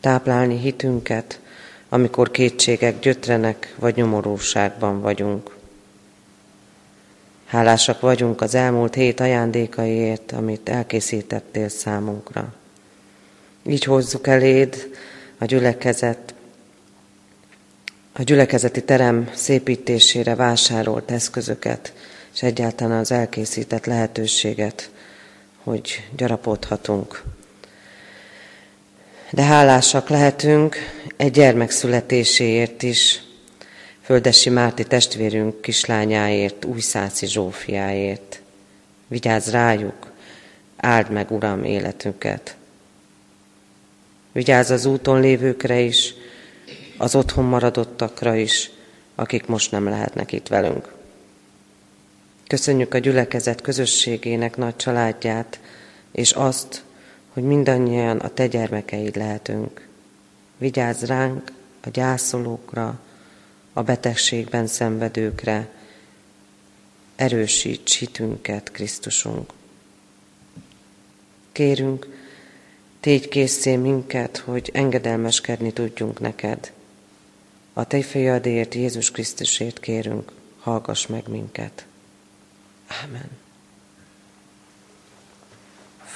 táplálni 0.00 0.58
hitünket, 0.58 1.40
amikor 1.88 2.30
kétségek 2.30 2.98
gyötrenek, 2.98 3.74
vagy 3.78 3.94
nyomorúságban 3.94 5.00
vagyunk. 5.00 5.56
Hálásak 7.44 8.00
vagyunk 8.00 8.40
az 8.40 8.54
elmúlt 8.54 8.94
hét 8.94 9.20
ajándékaiért, 9.20 10.32
amit 10.32 10.68
elkészítettél 10.68 11.68
számunkra. 11.68 12.54
Így 13.66 13.84
hozzuk 13.84 14.26
eléd 14.26 14.90
a 15.38 15.44
gyülekezet, 15.44 16.34
a 18.12 18.22
gyülekezeti 18.22 18.84
terem 18.84 19.30
szépítésére 19.34 20.34
vásárolt 20.34 21.10
eszközöket, 21.10 21.92
és 22.34 22.42
egyáltalán 22.42 22.98
az 22.98 23.12
elkészített 23.12 23.86
lehetőséget, 23.86 24.90
hogy 25.62 26.08
gyarapodhatunk 26.16 27.22
de 29.30 29.42
hálásak 29.42 30.08
lehetünk 30.08 30.76
egy 31.16 31.30
gyermek 31.30 31.70
születéséért 31.70 32.82
is, 32.82 33.22
Földesi 34.08 34.50
Márti 34.50 34.84
testvérünk 34.84 35.60
kislányáért, 35.60 36.64
Újszászi 36.64 37.26
Zsófiáért. 37.26 38.40
Vigyázz 39.06 39.50
rájuk, 39.50 40.12
áld 40.76 41.10
meg, 41.10 41.30
Uram, 41.30 41.64
életünket. 41.64 42.56
Vigyázz 44.32 44.70
az 44.70 44.84
úton 44.84 45.20
lévőkre 45.20 45.80
is, 45.80 46.14
az 46.98 47.14
otthon 47.14 47.44
maradottakra 47.44 48.34
is, 48.34 48.70
akik 49.14 49.46
most 49.46 49.70
nem 49.70 49.88
lehetnek 49.88 50.32
itt 50.32 50.48
velünk. 50.48 50.92
Köszönjük 52.46 52.94
a 52.94 52.98
gyülekezet 52.98 53.60
közösségének 53.60 54.56
nagy 54.56 54.76
családját, 54.76 55.60
és 56.12 56.32
azt, 56.32 56.82
hogy 57.38 57.46
mindannyian 57.46 58.18
a 58.18 58.28
te 58.28 58.46
gyermekeid 58.46 59.16
lehetünk. 59.16 59.88
Vigyázz 60.56 61.02
ránk, 61.02 61.52
a 61.80 61.88
gyászolókra, 61.88 63.00
a 63.72 63.82
betegségben 63.82 64.66
szenvedőkre, 64.66 65.68
erősíts 67.16 67.98
hitünket, 67.98 68.70
Krisztusunk. 68.70 69.52
Kérünk, 71.52 72.06
tégy 73.00 73.28
készé 73.28 73.76
minket, 73.76 74.36
hogy 74.36 74.70
engedelmeskedni 74.72 75.72
tudjunk 75.72 76.20
neked. 76.20 76.72
A 77.72 77.86
Te 77.86 78.02
fiadért, 78.02 78.74
Jézus 78.74 79.10
Krisztusért 79.10 79.80
kérünk, 79.80 80.32
hallgass 80.58 81.06
meg 81.06 81.28
minket. 81.28 81.86
Amen. 83.04 83.47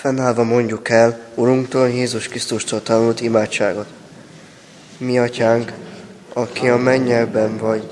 Fennállva 0.03 0.45
mondjuk 0.45 0.89
el 0.89 1.19
Urunktól 1.35 1.89
Jézus 1.89 2.29
Krisztustól 2.29 2.83
tanult 2.83 3.21
imádságot. 3.21 3.87
Mi 4.99 5.19
atyánk, 5.19 5.73
aki 6.33 6.69
a 6.69 6.77
mennyekben 6.77 7.57
vagy, 7.57 7.91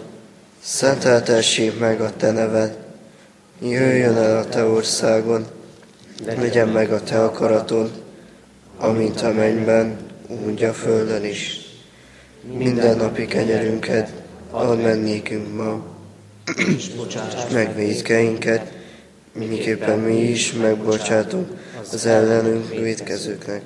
szenteltessék 0.62 1.78
meg 1.78 2.00
a 2.00 2.16
te 2.16 2.30
neved, 2.30 2.76
jöjjön 3.62 4.16
el 4.16 4.38
a 4.38 4.44
te 4.44 4.64
országon, 4.64 5.46
legyen 6.24 6.68
meg 6.68 6.92
a 6.92 7.02
te 7.02 7.24
akaratod, 7.24 7.90
amint 8.78 9.20
a 9.20 9.32
mennyben, 9.32 9.96
úgy 10.46 10.62
a 10.64 10.72
földön 10.72 11.24
is. 11.24 11.60
Minden 12.56 12.96
napi 12.96 13.26
kenyerünket 13.26 14.12
add 14.50 14.78
meg 14.78 15.02
nékünk 15.02 15.56
ma, 15.56 15.84
és 16.76 16.90
meg 17.52 17.76
miképpen 19.32 19.98
mi 19.98 20.16
is 20.16 20.52
megbocsátunk 20.52 21.48
az 21.92 22.06
ellenünk 22.06 22.68
védkezőknek. 22.68 23.62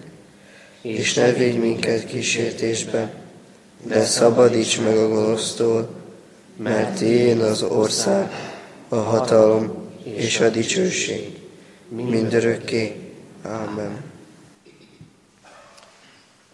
És 0.80 1.14
ne 1.14 1.32
védj 1.32 1.56
minket 1.56 2.06
kísértésbe, 2.06 3.12
de 3.82 4.04
szabadíts 4.04 4.80
meg 4.80 4.96
a 4.96 5.08
gonosztól, 5.08 5.88
mert 6.56 7.00
én 7.00 7.40
az 7.40 7.62
ország, 7.62 8.30
a 8.88 8.96
hatalom 8.96 9.74
és 10.02 10.40
a 10.40 10.48
dicsőség 10.48 11.38
mindörökké. 11.88 12.94
Amen. 13.42 14.02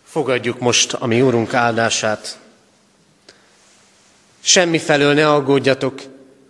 Fogadjuk 0.05 0.59
most 0.59 0.93
a 0.93 1.07
mi 1.07 1.23
Úrunk 1.23 1.55
áldását. 1.55 2.39
Semmi 4.41 4.79
felől 4.79 5.15
ne 5.15 5.33
aggódjatok, 5.33 6.01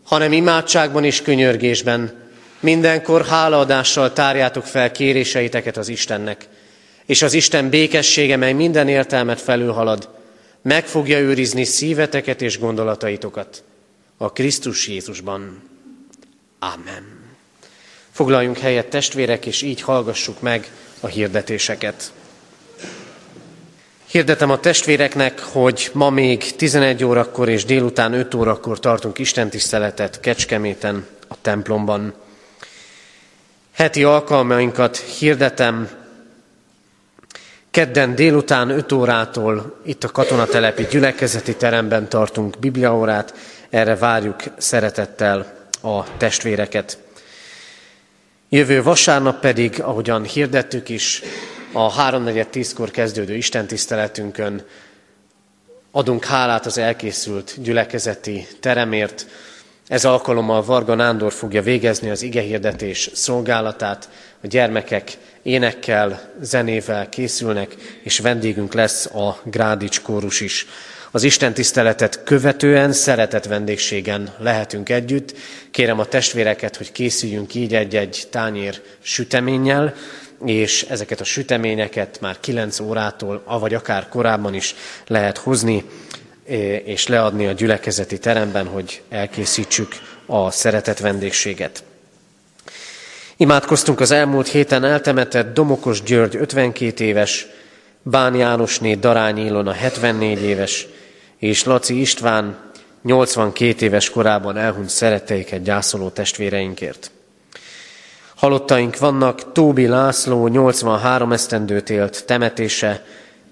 hanem 0.04 0.32
imádságban 0.32 1.04
és 1.04 1.22
könyörgésben 1.22 2.19
Mindenkor 2.60 3.26
hálaadással 3.26 4.12
tárjátok 4.12 4.64
fel 4.64 4.90
kéréseiteket 4.90 5.76
az 5.76 5.88
Istennek, 5.88 6.48
és 7.06 7.22
az 7.22 7.32
Isten 7.32 7.68
békessége, 7.68 8.36
mely 8.36 8.52
minden 8.52 8.88
értelmet 8.88 9.40
felülhalad, 9.40 10.08
meg 10.62 10.86
fogja 10.86 11.18
őrizni 11.18 11.64
szíveteket 11.64 12.42
és 12.42 12.58
gondolataitokat 12.58 13.62
a 14.16 14.32
Krisztus 14.32 14.88
Jézusban. 14.88 15.62
Amen. 16.58 17.18
Foglaljunk 18.10 18.58
helyet 18.58 18.86
testvérek, 18.86 19.46
és 19.46 19.62
így 19.62 19.80
hallgassuk 19.80 20.40
meg 20.40 20.72
a 21.00 21.06
hirdetéseket. 21.06 22.12
Hirdetem 24.06 24.50
a 24.50 24.60
testvéreknek, 24.60 25.40
hogy 25.40 25.90
ma 25.92 26.10
még 26.10 26.56
11 26.56 27.04
órakor 27.04 27.48
és 27.48 27.64
délután 27.64 28.12
5 28.12 28.34
órakor 28.34 28.78
tartunk 28.78 29.18
istentiszteletet 29.18 30.20
Kecskeméten, 30.20 31.06
a 31.28 31.34
templomban. 31.40 32.14
Heti 33.80 34.04
alkalmainkat 34.04 34.96
hirdetem. 34.96 35.88
Kedden 37.70 38.14
délután 38.14 38.70
5 38.70 38.92
órától 38.92 39.80
itt 39.84 40.04
a 40.04 40.10
katonatelepi 40.10 40.86
gyülekezeti 40.90 41.56
teremben 41.56 42.08
tartunk 42.08 42.58
bibliaórát, 42.58 43.34
erre 43.70 43.96
várjuk 43.96 44.42
szeretettel 44.56 45.68
a 45.82 46.16
testvéreket. 46.16 46.98
Jövő 48.48 48.82
vasárnap 48.82 49.40
pedig, 49.40 49.82
ahogyan 49.82 50.24
hirdettük 50.24 50.88
is, 50.88 51.22
a 51.72 52.10
3.4.10-kor 52.10 52.90
kezdődő 52.90 53.34
istentiszteletünkön 53.34 54.64
adunk 55.90 56.24
hálát 56.24 56.66
az 56.66 56.78
elkészült 56.78 57.62
gyülekezeti 57.62 58.46
teremért. 58.60 59.26
Ez 59.90 60.04
alkalommal 60.04 60.64
Varga 60.64 60.94
Nándor 60.94 61.32
fogja 61.32 61.62
végezni 61.62 62.10
az 62.10 62.22
igehirdetés 62.22 63.10
szolgálatát, 63.14 64.08
a 64.42 64.46
gyermekek 64.46 65.18
énekkel, 65.42 66.32
zenével 66.40 67.08
készülnek, 67.08 67.76
és 68.02 68.18
vendégünk 68.18 68.74
lesz 68.74 69.06
a 69.06 69.40
Grádics 69.44 70.00
kórus 70.00 70.40
is. 70.40 70.66
Az 71.10 71.22
Isten 71.22 71.54
tiszteletet 71.54 72.22
követően 72.24 72.92
szeretett 72.92 73.44
vendégségen 73.44 74.34
lehetünk 74.38 74.88
együtt. 74.88 75.34
Kérem 75.70 75.98
a 75.98 76.04
testvéreket, 76.04 76.76
hogy 76.76 76.92
készüljünk 76.92 77.54
így 77.54 77.74
egy-egy 77.74 78.26
tányér 78.30 78.80
süteménnyel, 79.02 79.94
és 80.44 80.82
ezeket 80.82 81.20
a 81.20 81.24
süteményeket 81.24 82.20
már 82.20 82.40
9 82.40 82.80
órától, 82.80 83.42
avagy 83.44 83.74
akár 83.74 84.08
korábban 84.08 84.54
is 84.54 84.74
lehet 85.06 85.38
hozni, 85.38 85.84
és 86.84 87.06
leadni 87.06 87.46
a 87.46 87.52
gyülekezeti 87.52 88.18
teremben, 88.18 88.66
hogy 88.66 89.02
elkészítsük 89.08 89.92
a 90.26 90.50
szeretett 90.50 90.98
vendégséget. 90.98 91.82
Imádkoztunk 93.36 94.00
az 94.00 94.10
elmúlt 94.10 94.48
héten 94.48 94.84
eltemetett 94.84 95.54
Domokos 95.54 96.02
György 96.02 96.36
52 96.36 97.04
éves, 97.04 97.46
Bán 98.02 98.34
Jánosné 98.34 98.94
Darányi 98.94 99.44
Ilona 99.44 99.72
74 99.72 100.42
éves, 100.42 100.86
és 101.38 101.64
Laci 101.64 102.00
István 102.00 102.58
82 103.02 103.84
éves 103.84 104.10
korában 104.10 104.56
elhunyt 104.56 104.88
szeretteiket 104.88 105.62
gyászoló 105.62 106.08
testvéreinkért. 106.08 107.10
Halottaink 108.34 108.98
vannak, 108.98 109.52
Tóbi 109.52 109.86
László 109.86 110.46
83 110.46 111.32
esztendőt 111.32 111.90
élt 111.90 112.24
temetése, 112.26 113.04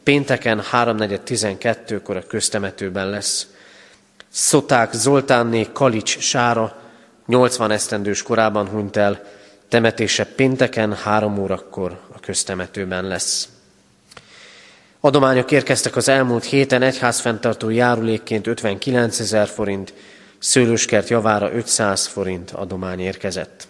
pénteken 0.09 0.63
3.4.12-kor 0.73 2.17
a 2.17 2.23
köztemetőben 2.23 3.11
lesz. 3.11 3.47
Szoták 4.29 4.93
Zoltánné 4.93 5.67
Kalics 5.73 6.19
Sára 6.19 6.77
80 7.27 7.71
esztendős 7.71 8.23
korában 8.23 8.69
hunyt 8.69 8.97
el, 8.97 9.25
temetése 9.69 10.25
pénteken 10.25 10.95
3 10.95 11.39
órakor 11.39 12.01
a 12.15 12.21
köztemetőben 12.21 13.05
lesz. 13.05 13.49
Adományok 15.01 15.51
érkeztek 15.51 15.97
az 15.97 16.09
elmúlt 16.09 16.45
héten 16.45 16.83
egyházfenntartó 16.83 17.71
járulékként 17.71 18.47
59 18.47 19.21
ezer 19.21 19.49
forint, 19.49 19.95
szőlőskert 20.39 21.09
javára 21.09 21.53
500 21.53 22.07
forint 22.07 22.51
adomány 22.51 23.01
érkezett. 23.01 23.68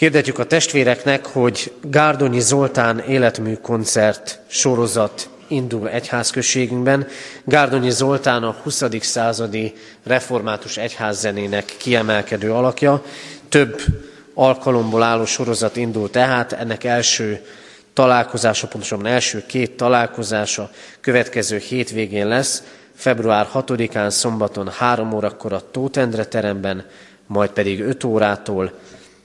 Hirdetjük 0.00 0.38
a 0.38 0.44
testvéreknek, 0.44 1.26
hogy 1.26 1.72
Gárdonyi 1.82 2.40
Zoltán 2.40 2.98
életmű 2.98 3.54
koncert 3.54 4.40
sorozat 4.46 5.28
indul 5.48 5.88
egyházközségünkben. 5.88 7.06
Gárdonyi 7.44 7.90
Zoltán 7.90 8.42
a 8.42 8.56
20. 8.62 8.84
századi 9.00 9.74
református 10.02 10.76
egyházzenének 10.76 11.64
kiemelkedő 11.78 12.52
alakja. 12.52 13.02
Több 13.48 13.82
alkalomból 14.34 15.02
álló 15.02 15.24
sorozat 15.24 15.76
indul 15.76 16.10
tehát, 16.10 16.52
ennek 16.52 16.84
első 16.84 17.44
találkozása, 17.92 18.66
pontosabban 18.66 19.06
első 19.06 19.44
két 19.46 19.76
találkozása 19.76 20.70
következő 21.00 21.56
hétvégén 21.56 22.26
lesz, 22.26 22.62
február 22.94 23.48
6-án 23.54 24.10
szombaton 24.10 24.68
3 24.68 25.12
órakor 25.12 25.52
a 25.52 25.70
Tótendre 25.70 26.24
teremben, 26.24 26.84
majd 27.26 27.50
pedig 27.50 27.80
5 27.80 28.04
órától 28.04 28.72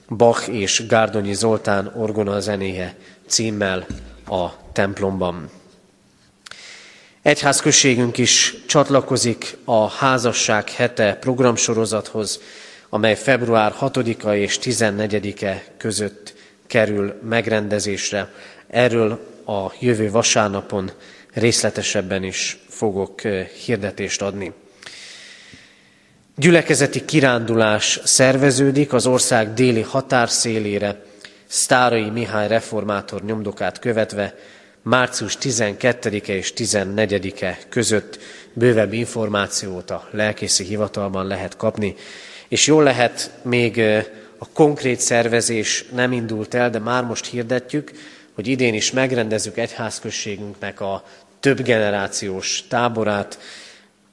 Bach 0.08 0.48
és 0.48 0.86
Gárdonyi 0.86 1.34
Zoltán 1.34 1.92
orgona 1.96 2.40
zenéje 2.40 2.96
címmel 3.26 3.86
a 4.26 4.72
templomban. 4.72 5.50
Egyházközségünk 7.22 8.18
is 8.18 8.54
csatlakozik 8.66 9.56
a 9.64 9.88
házasság 9.88 10.70
hete 10.70 11.14
programsorozathoz, 11.14 12.40
amely 12.88 13.16
február 13.16 13.74
6-a 13.80 14.34
és 14.34 14.58
14-e 14.62 15.64
között 15.76 16.34
kerül 16.66 17.20
megrendezésre. 17.28 18.32
Erről 18.68 19.10
a 19.46 19.72
jövő 19.80 20.10
vasárnapon 20.10 20.90
részletesebben 21.32 22.22
is 22.22 22.58
fogok 22.68 23.24
eh, 23.24 23.46
hirdetést 23.46 24.22
adni. 24.22 24.52
Gyülekezeti 26.38 27.04
kirándulás 27.04 28.00
szerveződik 28.04 28.92
az 28.92 29.06
ország 29.06 29.52
déli 29.54 29.80
határszélére, 29.80 31.02
Sztárai 31.46 32.10
Mihály 32.10 32.48
reformátor 32.48 33.22
nyomdokát 33.22 33.78
követve, 33.78 34.34
március 34.82 35.38
12-e 35.40 36.32
és 36.32 36.52
14-e 36.56 37.58
között 37.68 38.18
bővebb 38.52 38.92
információt 38.92 39.90
a 39.90 40.08
lelkészi 40.10 40.64
hivatalban 40.64 41.26
lehet 41.26 41.56
kapni, 41.56 41.94
és 42.48 42.66
jól 42.66 42.82
lehet 42.82 43.30
még 43.42 43.80
a 44.38 44.48
konkrét 44.52 45.00
szervezés 45.00 45.84
nem 45.94 46.12
indult 46.12 46.54
el, 46.54 46.70
de 46.70 46.78
már 46.78 47.04
most 47.04 47.26
hirdetjük, 47.26 47.90
hogy 48.34 48.46
idén 48.46 48.74
is 48.74 48.90
megrendezzük 48.90 49.56
egyházközségünknek 49.56 50.80
a 50.80 51.04
több 51.40 51.62
generációs 51.62 52.64
táborát, 52.68 53.38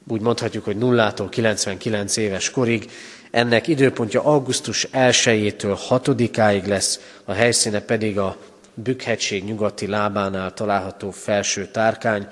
úgy 0.07 0.21
mondhatjuk, 0.21 0.63
hogy 0.65 0.77
nullától 0.77 1.29
99 1.29 2.17
éves 2.17 2.49
korig. 2.49 2.91
Ennek 3.31 3.67
időpontja 3.67 4.23
augusztus 4.23 4.87
1-től 4.93 5.79
6-áig 5.89 6.65
lesz, 6.65 6.99
a 7.25 7.31
helyszíne 7.31 7.79
pedig 7.79 8.17
a 8.17 8.37
Bükkhegység 8.73 9.43
nyugati 9.43 9.87
lábánál 9.87 10.53
található 10.53 11.11
felső 11.11 11.67
tárkány. 11.67 12.27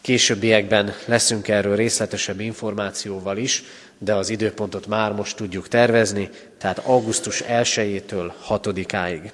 Későbbiekben 0.00 0.94
leszünk 1.04 1.48
erről 1.48 1.76
részletesebb 1.76 2.40
információval 2.40 3.36
is, 3.36 3.64
de 3.98 4.14
az 4.14 4.28
időpontot 4.28 4.86
már 4.86 5.12
most 5.12 5.36
tudjuk 5.36 5.68
tervezni, 5.68 6.30
tehát 6.58 6.78
augusztus 6.78 7.42
1-től 7.48 8.32
6-áig. 8.48 9.30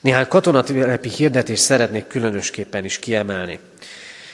Néhány 0.00 0.28
katonatelepi 0.28 1.08
hirdetést 1.08 1.62
szeretnék 1.62 2.06
különösképpen 2.06 2.84
is 2.84 2.98
kiemelni. 2.98 3.58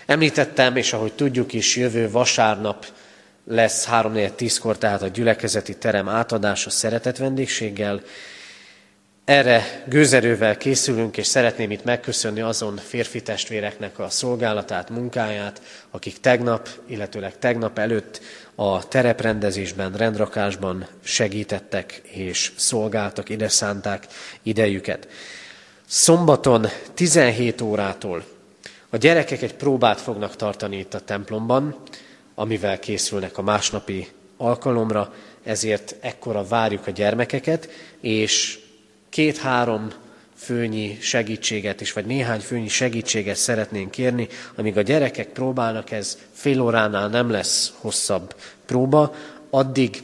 Említettem, 0.07 0.77
és 0.77 0.93
ahogy 0.93 1.13
tudjuk 1.13 1.53
is, 1.53 1.77
jövő 1.77 2.11
vasárnap 2.11 2.87
lesz 3.47 3.89
3-4-10-kor, 3.91 4.79
tehát 4.79 5.03
a 5.03 5.09
gyülekezeti 5.09 5.77
terem 5.77 6.09
átadása 6.09 6.71
szeretett 6.71 7.17
vendégséggel. 7.17 8.03
Erre 9.25 9.83
gőzerővel 9.87 10.57
készülünk, 10.57 11.17
és 11.17 11.27
szeretném 11.27 11.71
itt 11.71 11.85
megköszönni 11.85 12.41
azon 12.41 12.77
férfi 12.77 13.23
testvéreknek 13.23 13.99
a 13.99 14.09
szolgálatát, 14.09 14.91
munkáját, 14.91 15.63
akik 15.91 16.21
tegnap, 16.21 16.69
illetőleg 16.87 17.39
tegnap 17.39 17.79
előtt 17.79 18.21
a 18.55 18.89
tereprendezésben, 18.89 19.93
rendrakásban 19.93 20.87
segítettek 21.03 22.03
és 22.05 22.53
szolgáltak, 22.57 23.29
ide 23.29 23.49
szánták 23.49 24.07
idejüket. 24.43 25.09
Szombaton 25.87 26.67
17 26.95 27.61
órától 27.61 28.25
a 28.91 28.97
gyerekek 28.97 29.43
egy 29.43 29.55
próbát 29.55 30.01
fognak 30.01 30.37
tartani 30.37 30.79
itt 30.79 30.95
a 30.95 31.01
templomban, 31.01 31.77
amivel 32.35 32.79
készülnek 32.79 33.39
a 33.39 33.43
másnapi 33.43 34.09
alkalomra, 34.37 35.15
ezért 35.43 35.97
ekkora 36.01 36.45
várjuk 36.45 36.87
a 36.87 36.91
gyermekeket, 36.91 37.69
és 38.01 38.59
két-három 39.09 39.93
főnyi 40.35 40.99
segítséget 41.01 41.81
is, 41.81 41.93
vagy 41.93 42.05
néhány 42.05 42.41
főnyi 42.41 42.69
segítséget 42.69 43.37
szeretnénk 43.37 43.91
kérni, 43.91 44.29
amíg 44.55 44.77
a 44.77 44.83
gyerekek 44.83 45.29
próbálnak, 45.29 45.91
ez 45.91 46.19
fél 46.33 46.61
óránál 46.61 47.09
nem 47.09 47.31
lesz 47.31 47.73
hosszabb 47.79 48.35
próba, 48.67 49.15
addig 49.51 50.03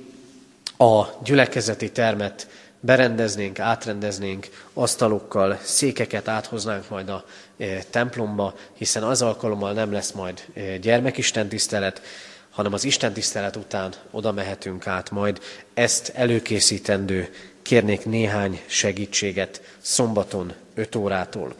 a 0.78 1.04
gyülekezeti 1.24 1.90
termet 1.90 2.48
berendeznénk, 2.80 3.58
átrendeznénk, 3.58 4.48
asztalokkal, 4.72 5.58
székeket 5.62 6.28
áthoznánk 6.28 6.88
majd 6.88 7.08
a 7.08 7.24
templomba, 7.90 8.54
hiszen 8.74 9.02
az 9.02 9.22
alkalommal 9.22 9.72
nem 9.72 9.92
lesz 9.92 10.12
majd 10.12 10.44
e, 10.54 10.76
gyermekisten 10.76 11.48
tisztelet, 11.48 12.02
hanem 12.50 12.72
az 12.72 12.84
Isten 12.84 13.12
tisztelet 13.12 13.56
után 13.56 13.92
oda 14.10 14.32
mehetünk 14.32 14.86
át 14.86 15.10
majd. 15.10 15.40
Ezt 15.74 16.12
előkészítendő 16.14 17.28
kérnék 17.62 18.04
néhány 18.04 18.60
segítséget 18.66 19.60
szombaton 19.78 20.52
5 20.74 20.96
órától. 20.96 21.54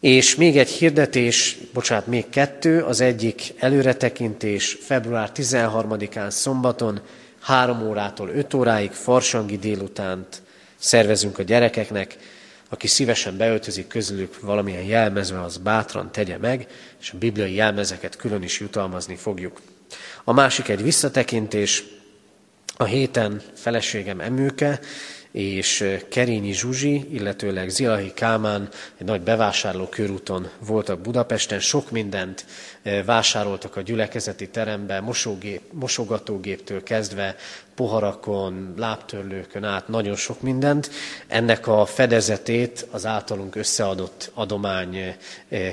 És 0.00 0.34
még 0.34 0.58
egy 0.58 0.68
hirdetés, 0.68 1.58
bocsánat, 1.72 2.06
még 2.06 2.28
kettő, 2.28 2.82
az 2.82 3.00
egyik 3.00 3.54
előretekintés 3.58 4.78
február 4.80 5.30
13-án 5.34 6.30
szombaton, 6.30 7.00
3 7.40 7.88
órától 7.88 8.28
5 8.28 8.54
óráig 8.54 8.90
farsangi 8.90 9.58
délutánt 9.58 10.42
szervezünk 10.76 11.38
a 11.38 11.42
gyerekeknek. 11.42 12.16
Aki 12.68 12.86
szívesen 12.86 13.36
beöltözik 13.36 13.86
közülük 13.86 14.40
valamilyen 14.40 14.84
jelmezve, 14.84 15.42
az 15.42 15.56
bátran 15.56 16.12
tegye 16.12 16.38
meg, 16.38 16.66
és 17.00 17.10
a 17.10 17.18
bibliai 17.18 17.54
jelmezeket 17.54 18.16
külön 18.16 18.42
is 18.42 18.60
jutalmazni 18.60 19.16
fogjuk. 19.16 19.60
A 20.24 20.32
másik 20.32 20.68
egy 20.68 20.82
visszatekintés, 20.82 21.84
a 22.76 22.84
héten 22.84 23.42
feleségem 23.54 24.20
Emőke 24.20 24.80
és 25.32 25.84
Kerényi 26.10 26.52
Zsuzsi, 26.52 27.06
illetőleg 27.12 27.68
Zilahi 27.68 28.12
Kámán 28.14 28.68
egy 28.96 29.06
nagy 29.06 29.20
bevásárló 29.20 29.88
körúton 29.88 30.48
voltak 30.58 31.00
Budapesten, 31.00 31.60
sok 31.60 31.90
mindent 31.90 32.44
vásároltak 33.04 33.76
a 33.76 33.80
gyülekezeti 33.80 34.48
terembe, 34.48 35.00
mosógép, 35.00 35.60
mosogatógéptől 35.72 36.82
kezdve 36.82 37.36
poharakon, 37.74 38.74
lábtörlőkön 38.76 39.64
át, 39.64 39.88
nagyon 39.88 40.16
sok 40.16 40.40
mindent. 40.40 40.90
Ennek 41.26 41.66
a 41.66 41.86
fedezetét 41.86 42.86
az 42.90 43.06
általunk 43.06 43.56
összeadott 43.56 44.30
adomány 44.34 45.16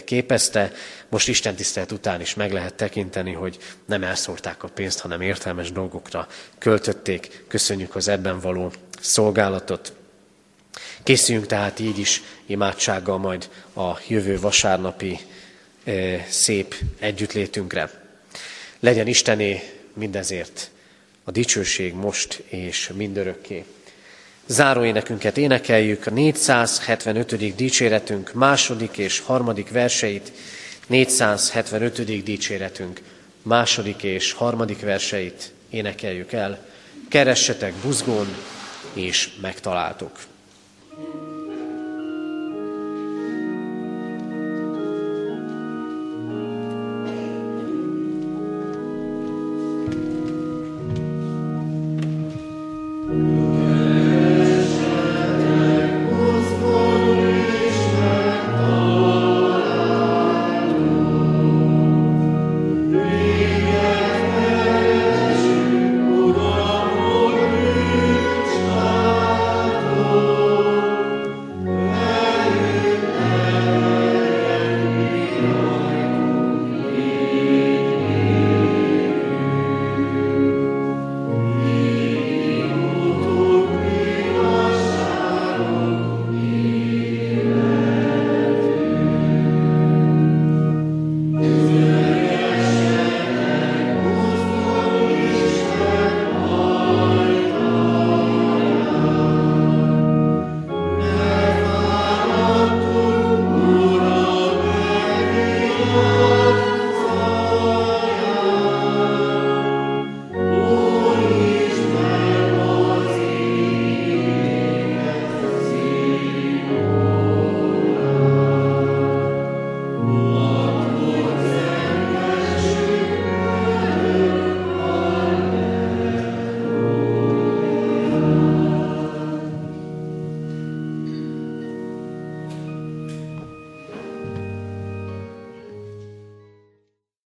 képezte. 0.05 0.71
Most 1.09 1.27
Isten 1.27 1.55
tisztelet 1.55 1.91
után 1.91 2.21
is 2.21 2.33
meg 2.33 2.51
lehet 2.51 2.73
tekinteni, 2.73 3.33
hogy 3.33 3.57
nem 3.85 4.03
elszórták 4.03 4.63
a 4.63 4.67
pénzt, 4.67 4.99
hanem 4.99 5.21
értelmes 5.21 5.71
dolgokra 5.71 6.27
költötték. 6.57 7.45
Köszönjük 7.47 7.95
az 7.95 8.07
ebben 8.07 8.39
való 8.39 8.71
szolgálatot. 8.99 9.93
Készüljünk 11.03 11.47
tehát 11.47 11.79
így 11.79 11.99
is 11.99 12.21
imádsággal 12.45 13.17
majd 13.17 13.49
a 13.75 13.99
jövő 14.07 14.39
vasárnapi 14.39 15.11
eh, 15.11 15.32
szép 16.29 16.75
együttlétünkre. 16.99 17.89
Legyen 18.79 19.07
Istené 19.07 19.63
mindezért 19.93 20.69
a 21.23 21.31
dicsőség 21.31 21.93
most 21.93 22.43
és 22.47 22.91
mindörökké. 22.95 23.63
Záróénekünket 24.45 25.37
énekeljük, 25.37 26.07
a 26.07 26.11
475. 26.11 27.55
dicséretünk 27.55 28.33
második 28.33 28.97
és 28.97 29.19
harmadik 29.19 29.69
verseit, 29.69 30.31
475. 30.87 32.23
dicséretünk 32.23 33.01
második 33.41 34.03
és 34.03 34.31
harmadik 34.31 34.81
verseit 34.81 35.51
énekeljük 35.69 36.31
el. 36.31 36.65
Keressetek 37.09 37.73
buzgón, 37.73 38.27
és 38.93 39.29
megtaláltuk. 39.41 40.11
thank 40.95 41.13
you 41.13 41.32